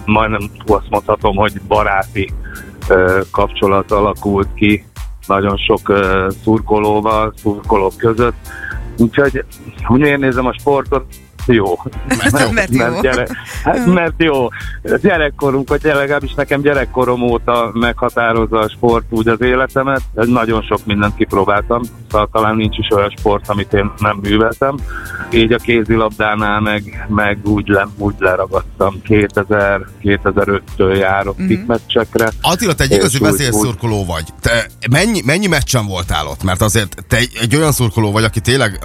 majdnem 0.04 0.50
azt 0.66 0.90
mondhatom, 0.90 1.36
hogy 1.36 1.60
baráti 1.68 2.32
ö, 2.88 3.20
kapcsolat 3.30 3.90
alakult 3.90 4.48
ki 4.54 4.84
nagyon 5.26 5.56
sok 5.56 5.88
ö, 5.88 6.28
szurkolóval, 6.42 7.32
szurkolók 7.36 7.96
között. 7.96 8.36
Úgyhogy, 8.98 9.44
hogy 9.84 10.00
miért 10.00 10.20
nézem 10.20 10.46
a 10.46 10.52
sportot, 10.58 11.04
jó. 11.46 11.78
Mert 12.08 12.40
jó. 12.40 12.50
Mert 12.50 12.72
jó. 12.72 12.78
Mert, 12.78 13.00
gyere, 13.00 13.26
hát, 13.64 13.86
mert 13.86 14.14
jó. 14.16 14.48
Gyerekkorunk, 15.02 15.68
vagy 15.68 15.80
legalábbis 15.82 16.34
nekem 16.34 16.60
gyerekkorom 16.60 17.22
óta 17.22 17.70
meghatározza 17.74 18.58
a 18.58 18.68
sport 18.68 19.04
úgy 19.10 19.28
az 19.28 19.40
életemet. 19.40 20.02
Nagyon 20.12 20.62
sok 20.62 20.86
mindent 20.86 21.16
kipróbáltam, 21.16 21.82
szóval 22.10 22.28
talán 22.32 22.56
nincs 22.56 22.78
is 22.78 22.90
olyan 22.90 23.14
sport, 23.18 23.48
amit 23.48 23.72
én 23.72 23.92
nem 23.98 24.18
műveltem. 24.22 24.76
Így 25.30 25.52
a 25.52 25.58
kézilabdánál 25.58 26.60
meg, 26.60 27.06
meg 27.08 27.38
úgy, 27.44 27.68
le, 27.68 27.88
úgy 27.98 28.14
leragadtam. 28.18 29.02
2000, 29.02 29.86
2005-től 30.02 30.98
járok 30.98 31.42
mm-hmm. 31.42 31.62
meccsekre. 31.66 32.30
Attila, 32.40 32.72
te 32.74 32.84
egy 32.84 32.92
igazi 32.92 33.18
vezérszurkoló 33.18 34.04
vagy. 34.04 34.24
Te 34.40 34.66
mennyi, 34.90 35.20
mennyi 35.24 35.46
meccsen 35.46 35.86
voltál 35.86 36.26
ott? 36.26 36.42
Mert 36.42 36.60
azért 36.62 37.04
te 37.08 37.16
egy, 37.16 37.56
olyan 37.56 37.72
szurkoló 37.72 38.12
vagy, 38.12 38.24
aki 38.24 38.40
tényleg 38.40 38.78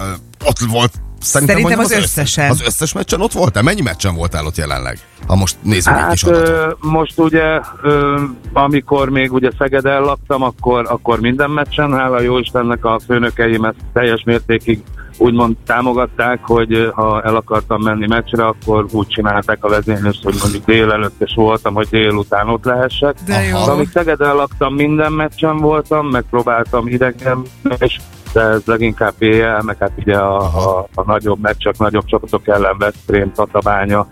ott 0.44 0.58
volt 0.58 0.92
Szerintem, 1.20 1.56
Szerintem 1.56 1.60
majdnem 1.60 1.98
az 1.98 2.04
összesen. 2.04 2.50
Az 2.50 2.62
összes 2.66 2.92
meccsen 2.92 3.20
ott 3.20 3.32
voltál? 3.32 3.62
Mennyi 3.62 3.80
meccsen 3.80 4.14
voltál 4.14 4.46
ott 4.46 4.56
jelenleg? 4.56 4.98
Ha 5.26 5.34
most 5.36 5.56
nézzük 5.62 5.92
egy 5.92 5.98
Hát 5.98 6.10
kis 6.10 6.22
adatot. 6.22 6.48
ö, 6.48 6.70
most 6.80 7.18
ugye, 7.18 7.60
ö, 7.82 8.20
amikor 8.52 9.08
még 9.08 9.32
ugye 9.32 9.50
Szegeden 9.58 10.00
laktam, 10.00 10.42
akkor, 10.42 10.86
akkor 10.88 11.20
minden 11.20 11.50
meccsen, 11.50 11.92
hála 11.92 12.20
jó 12.20 12.38
Istennek 12.38 12.84
a 12.84 13.00
főnökeim 13.06 13.64
ezt 13.64 13.76
teljes 13.92 14.22
mértékig 14.24 14.82
úgymond 15.20 15.56
támogatták, 15.66 16.38
hogy 16.42 16.90
ha 16.94 17.22
el 17.22 17.36
akartam 17.36 17.82
menni 17.82 18.06
meccsre, 18.06 18.46
akkor 18.46 18.86
úgy 18.90 19.06
csinálták 19.06 19.64
a 19.64 19.68
vezénylést, 19.68 20.22
hogy 20.22 20.34
mondjuk 20.42 20.64
délelőtt 20.64 21.20
és 21.20 21.32
voltam, 21.34 21.74
hogy 21.74 21.86
délután 21.90 22.48
ott 22.48 22.64
lehessek. 22.64 23.16
De 23.26 23.42
jó. 23.42 23.56
Amíg 23.58 23.88
Szegeden 23.92 24.34
laktam, 24.34 24.74
minden 24.74 25.12
meccsen 25.12 25.56
voltam, 25.56 26.06
megpróbáltam 26.06 26.86
idegen, 26.86 27.42
és 27.78 27.96
de 28.32 28.40
ez 28.40 28.64
leginkább 28.64 29.12
BL, 29.18 29.62
meg 29.64 29.76
hát 29.78 29.92
ugye 29.96 30.16
a, 30.16 30.36
a, 30.36 30.88
a 30.94 31.02
nagyobb 31.06 31.40
meccsek, 31.40 31.78
nagyobb 31.78 32.04
csapatok 32.04 32.48
ellen 32.48 32.78
Veszprém, 32.78 33.32
Tatabánya, 33.32 34.06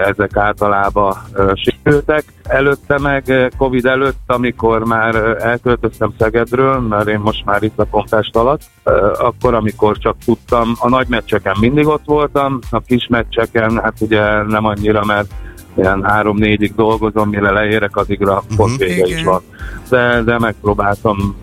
ezek 0.00 0.36
általában 0.36 1.14
sikerültek. 1.54 2.24
Előtte 2.42 2.98
meg 2.98 3.50
Covid 3.58 3.86
előtt, 3.86 4.20
amikor 4.26 4.84
már 4.84 5.14
elköltöztem 5.40 6.14
Szegedről, 6.18 6.78
mert 6.78 7.08
én 7.08 7.18
most 7.18 7.44
már 7.44 7.62
itt 7.62 7.76
lakom 7.76 8.04
Pest 8.10 8.36
alatt, 8.36 8.62
akkor, 9.18 9.54
amikor 9.54 9.98
csak 9.98 10.16
tudtam, 10.24 10.74
a 10.78 10.88
nagy 10.88 11.06
meccseken 11.08 11.56
mindig 11.60 11.86
ott 11.86 12.04
voltam, 12.04 12.58
a 12.70 12.80
kis 12.80 13.06
meccseken, 13.06 13.80
hát 13.82 14.00
ugye 14.00 14.42
nem 14.42 14.64
annyira, 14.64 15.04
mert 15.04 15.30
ilyen 15.76 16.04
három-négyig 16.04 16.74
dolgozom, 16.74 17.28
mire 17.28 17.50
leérek, 17.50 17.96
addigra 17.96 18.42
pont 18.56 18.76
vége 18.76 18.94
Igen. 18.94 19.08
is 19.08 19.24
van. 19.24 19.42
De, 19.88 20.22
de 20.22 20.38
megpróbáltam 20.38 21.36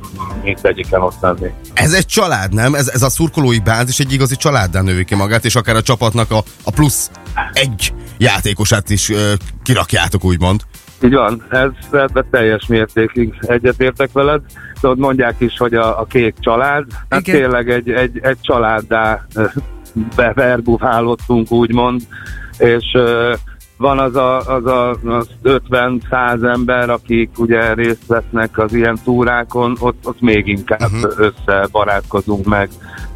mindegyiken 0.43 1.02
ott 1.02 1.19
lenni. 1.21 1.52
Ez 1.73 1.93
egy 1.93 2.06
család, 2.06 2.54
nem? 2.54 2.76
Ez, 2.76 2.88
ez 2.88 3.02
a 3.02 3.10
szurkolói 3.10 3.60
bázis 3.60 3.99
egy 3.99 4.13
igazi 4.13 4.36
családdá 4.36 4.82
növi 4.82 5.06
ki 5.06 5.15
magát, 5.15 5.45
és 5.45 5.56
akár 5.56 5.76
a 5.76 5.82
csapatnak 5.82 6.32
a, 6.32 6.43
a 6.63 6.71
plusz 6.71 7.12
egy 7.54 7.93
játékosát 8.17 8.89
is 8.89 9.10
ö, 9.10 9.34
kirakjátok, 9.63 10.23
úgymond. 10.23 10.62
Így 11.04 11.13
van, 11.13 11.43
ez 11.49 11.69
ebben 11.91 12.26
teljes 12.32 12.65
mértékig 12.67 13.34
egyetértek 13.41 14.12
veled. 14.12 14.41
Tudod, 14.82 14.97
mondják 14.97 15.36
is, 15.38 15.58
hogy 15.58 15.73
a, 15.73 15.99
a 15.99 16.06
kék 16.06 16.36
család, 16.39 16.86
hát 17.10 17.28
Igen. 17.28 17.39
tényleg 17.39 17.69
egy, 17.69 17.89
egy, 17.89 18.19
egy 18.21 18.38
családdá 18.41 19.26
beverbuválottunk, 20.15 21.52
úgymond, 21.52 22.02
és 22.58 22.91
ö, 22.93 23.34
van 23.84 24.00
az 24.00 24.15
a, 24.15 24.38
az 24.38 24.65
a 24.65 24.89
az 24.89 25.28
50-100 25.43 26.54
ember, 26.54 26.89
akik 26.89 27.30
ugye 27.38 27.74
részt 27.74 28.06
vesznek 28.08 28.58
az 28.58 28.74
ilyen 28.74 29.00
túrákon, 29.04 29.76
ott, 29.80 30.08
ott 30.08 30.22
még 30.22 30.48
inkább 30.48 30.91
uh-huh. 30.91 31.12
összebarátkozunk 31.17 32.46
meg, 32.46 32.69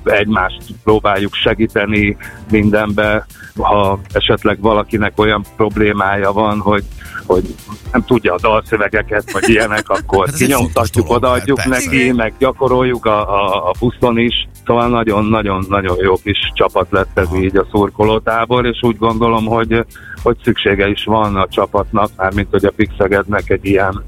egymást 0.04 0.64
próbáljuk 0.84 1.34
segíteni 1.34 2.18
mindenbe, 2.52 3.26
ha 3.56 4.00
esetleg 4.12 4.62
valakinek 4.62 5.14
olyan 5.16 5.46
problémája 5.56 6.32
van, 6.32 6.60
hogy 6.60 6.84
hogy 7.28 7.56
nem 7.92 8.04
tudja 8.06 8.34
a 8.34 8.40
dalszövegeket, 8.42 9.32
vagy 9.32 9.50
ilyenek, 9.50 9.90
akkor 10.00 10.28
Hát 10.28 10.38
kinyomtatjuk, 10.38 11.10
odaadjuk 11.10 11.58
persze. 11.58 11.70
neki, 11.70 12.12
meg 12.12 12.34
gyakoroljuk 12.40 13.06
a, 13.06 13.20
a, 13.20 13.70
a 13.70 13.72
buszon 13.80 14.18
is. 14.18 14.48
Szóval 14.66 14.88
nagyon-nagyon-nagyon 14.90 15.98
jó 16.02 16.16
kis 16.16 16.38
csapat 16.54 16.88
lett 16.90 17.18
ez 17.20 17.28
így 17.36 17.58
a 17.58 17.68
szurkolótábor, 17.72 18.66
és 18.66 18.80
úgy 18.82 18.98
gondolom, 18.98 19.46
hogy, 19.46 19.86
hogy 20.28 20.38
szüksége 20.44 20.88
is 20.88 21.04
van 21.04 21.36
a 21.36 21.48
csapatnak, 21.50 22.10
mármint 22.18 22.48
hogy 22.52 22.66
a 22.66 22.72
Pixegednek 22.76 23.50
egy 23.50 23.66
ilyen 23.66 24.04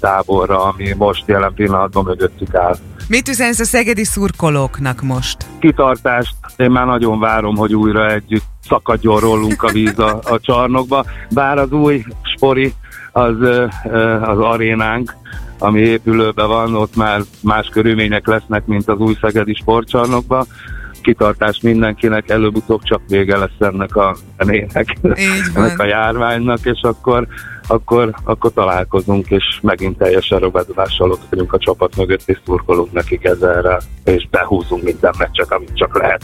táborra, 0.00 0.64
ami 0.64 0.94
most 0.96 1.22
jelen 1.26 1.54
pillanatban 1.54 2.04
mögöttük 2.04 2.54
áll. 2.54 2.76
Mit 3.08 3.28
üzensz 3.28 3.60
a 3.60 3.64
szegedi 3.64 4.04
szurkolóknak 4.04 5.02
most? 5.02 5.36
kitartást. 5.58 6.34
Én 6.56 6.70
már 6.70 6.86
nagyon 6.86 7.18
várom, 7.20 7.56
hogy 7.56 7.74
újra 7.74 8.10
együtt 8.10 8.44
szakadjon 8.68 9.20
rólunk 9.20 9.62
a 9.62 9.68
víz 9.72 9.98
a, 9.98 10.20
a 10.22 10.38
csarnokba. 10.40 11.04
Bár 11.30 11.58
az 11.58 11.72
új 11.72 12.04
spori, 12.22 12.72
az, 13.12 13.34
az 14.22 14.38
arénánk, 14.38 15.14
ami 15.58 15.80
épülőben 15.80 16.48
van, 16.48 16.74
ott 16.74 16.96
már 16.96 17.20
más 17.42 17.68
körülmények 17.68 18.26
lesznek, 18.26 18.66
mint 18.66 18.88
az 18.88 18.98
új 18.98 19.16
szegedi 19.20 19.54
sportcsarnokban. 19.54 20.46
Kitartás 21.00 21.60
mindenkinek, 21.62 22.30
előbb-utóbb 22.30 22.82
csak 22.82 23.00
vége 23.08 23.36
lesz 23.36 23.50
ennek 23.58 23.96
a 23.96 24.16
zenének, 24.38 24.96
van. 25.00 25.14
ennek 25.54 25.78
a 25.78 25.84
járványnak, 25.84 26.58
és 26.62 26.80
akkor, 26.82 27.26
akkor, 27.66 28.14
akkor 28.24 28.52
találkozunk, 28.52 29.28
és 29.28 29.44
megint 29.62 29.98
teljesen 29.98 30.38
rovadulással 30.38 31.10
ott 31.10 31.22
vagyunk 31.30 31.52
a 31.52 31.58
csapat 31.58 31.96
mögött, 31.96 32.22
és 32.28 32.38
szurkolunk 32.44 32.92
nekik 32.92 33.24
ezerrel, 33.24 33.80
és 34.04 34.28
behúzunk 34.30 34.82
minden 34.82 35.14
meccset, 35.18 35.52
amit 35.52 35.74
csak 35.74 35.98
lehet. 35.98 36.22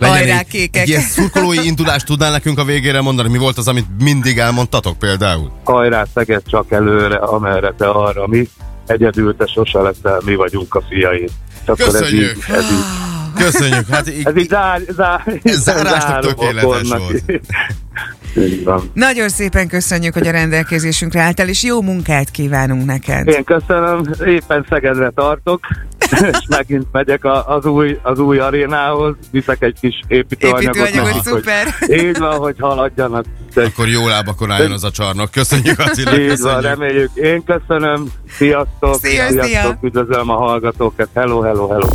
Hajrá, 0.00 0.38
egy, 0.38 0.46
kékek! 0.46 0.82
egy 0.82 0.88
ilyen 0.88 1.00
szurkolói 1.00 1.66
indulást 1.66 2.06
tudnál 2.06 2.30
nekünk 2.30 2.58
a 2.58 2.64
végére 2.64 3.00
mondani? 3.00 3.28
Mi 3.28 3.38
volt 3.38 3.58
az, 3.58 3.68
amit 3.68 3.86
mindig 3.98 4.38
elmondtatok 4.38 4.98
például? 4.98 5.52
Hajrá, 5.64 6.04
Szeged 6.14 6.42
csak 6.46 6.72
előre, 6.72 7.16
amerre 7.16 7.74
te 7.76 7.88
arra 7.88 8.26
mi, 8.26 8.48
egyedül 8.86 9.36
te 9.36 9.46
sose 9.46 9.80
leszel, 9.80 10.20
mi 10.24 10.34
vagyunk 10.34 10.74
a 10.74 10.82
fiaid. 10.88 11.30
Akkor 11.66 11.86
ez 11.86 11.92
Köszönjük. 11.92 12.36
így, 12.36 12.54
ez 12.54 12.64
így, 12.64 13.17
Köszönjük, 13.38 13.88
hát 13.88 14.08
így, 14.08 14.26
ez 14.26 14.36
így 14.36 14.48
zár, 14.48 14.80
zár, 14.88 15.22
zárásnak 15.44 16.20
tökéletes 16.20 16.88
volt. 16.88 17.22
Van. 18.64 18.90
Nagyon 18.92 19.28
szépen 19.28 19.68
köszönjük, 19.68 20.14
hogy 20.14 20.26
a 20.26 20.30
rendelkezésünkre 20.30 21.20
álltál, 21.20 21.48
és 21.48 21.62
jó 21.62 21.82
munkát 21.82 22.30
kívánunk 22.30 22.84
neked. 22.84 23.28
Én 23.28 23.44
köszönöm, 23.44 24.02
éppen 24.26 24.66
Szegedre 24.68 25.10
tartok, 25.14 25.60
és 26.30 26.38
megint 26.48 26.86
megyek 26.92 27.24
a, 27.24 27.48
az, 27.56 27.64
új, 27.66 27.98
az 28.02 28.18
új 28.18 28.38
arénához, 28.38 29.14
viszek 29.30 29.62
egy 29.62 29.76
kis 29.80 30.00
építőanyagot. 30.08 30.62
Építőanyagot, 30.62 31.14
nekik, 31.14 31.22
hogy 31.22 31.32
szuper. 31.32 31.74
Így 32.06 32.18
van, 32.18 32.38
hogy 32.38 32.56
haladjanak. 32.58 33.24
De 33.54 33.64
akkor 33.64 33.88
jó 33.88 34.06
lábakon 34.06 34.50
álljon 34.50 34.72
az 34.72 34.84
a 34.84 34.90
csarnok. 34.90 35.30
Köszönjük, 35.30 35.78
Attila, 35.78 36.18
így 36.18 36.26
van, 36.26 36.36
köszönjük. 36.36 36.62
reméljük. 36.62 37.10
Én 37.14 37.44
köszönöm, 37.44 38.06
sziasztok, 38.30 38.94
Szia, 38.94 39.28
sziasztok, 39.28 39.44
szia. 39.44 39.78
üdvözlöm 39.82 40.30
a 40.30 40.36
hallgatókat, 40.36 41.08
hello, 41.14 41.40
hello, 41.40 41.68
hello. 41.68 41.88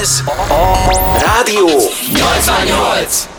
Ez 0.00 0.22
a 0.48 1.18
Rádió 1.18 1.66
88. 1.66 3.31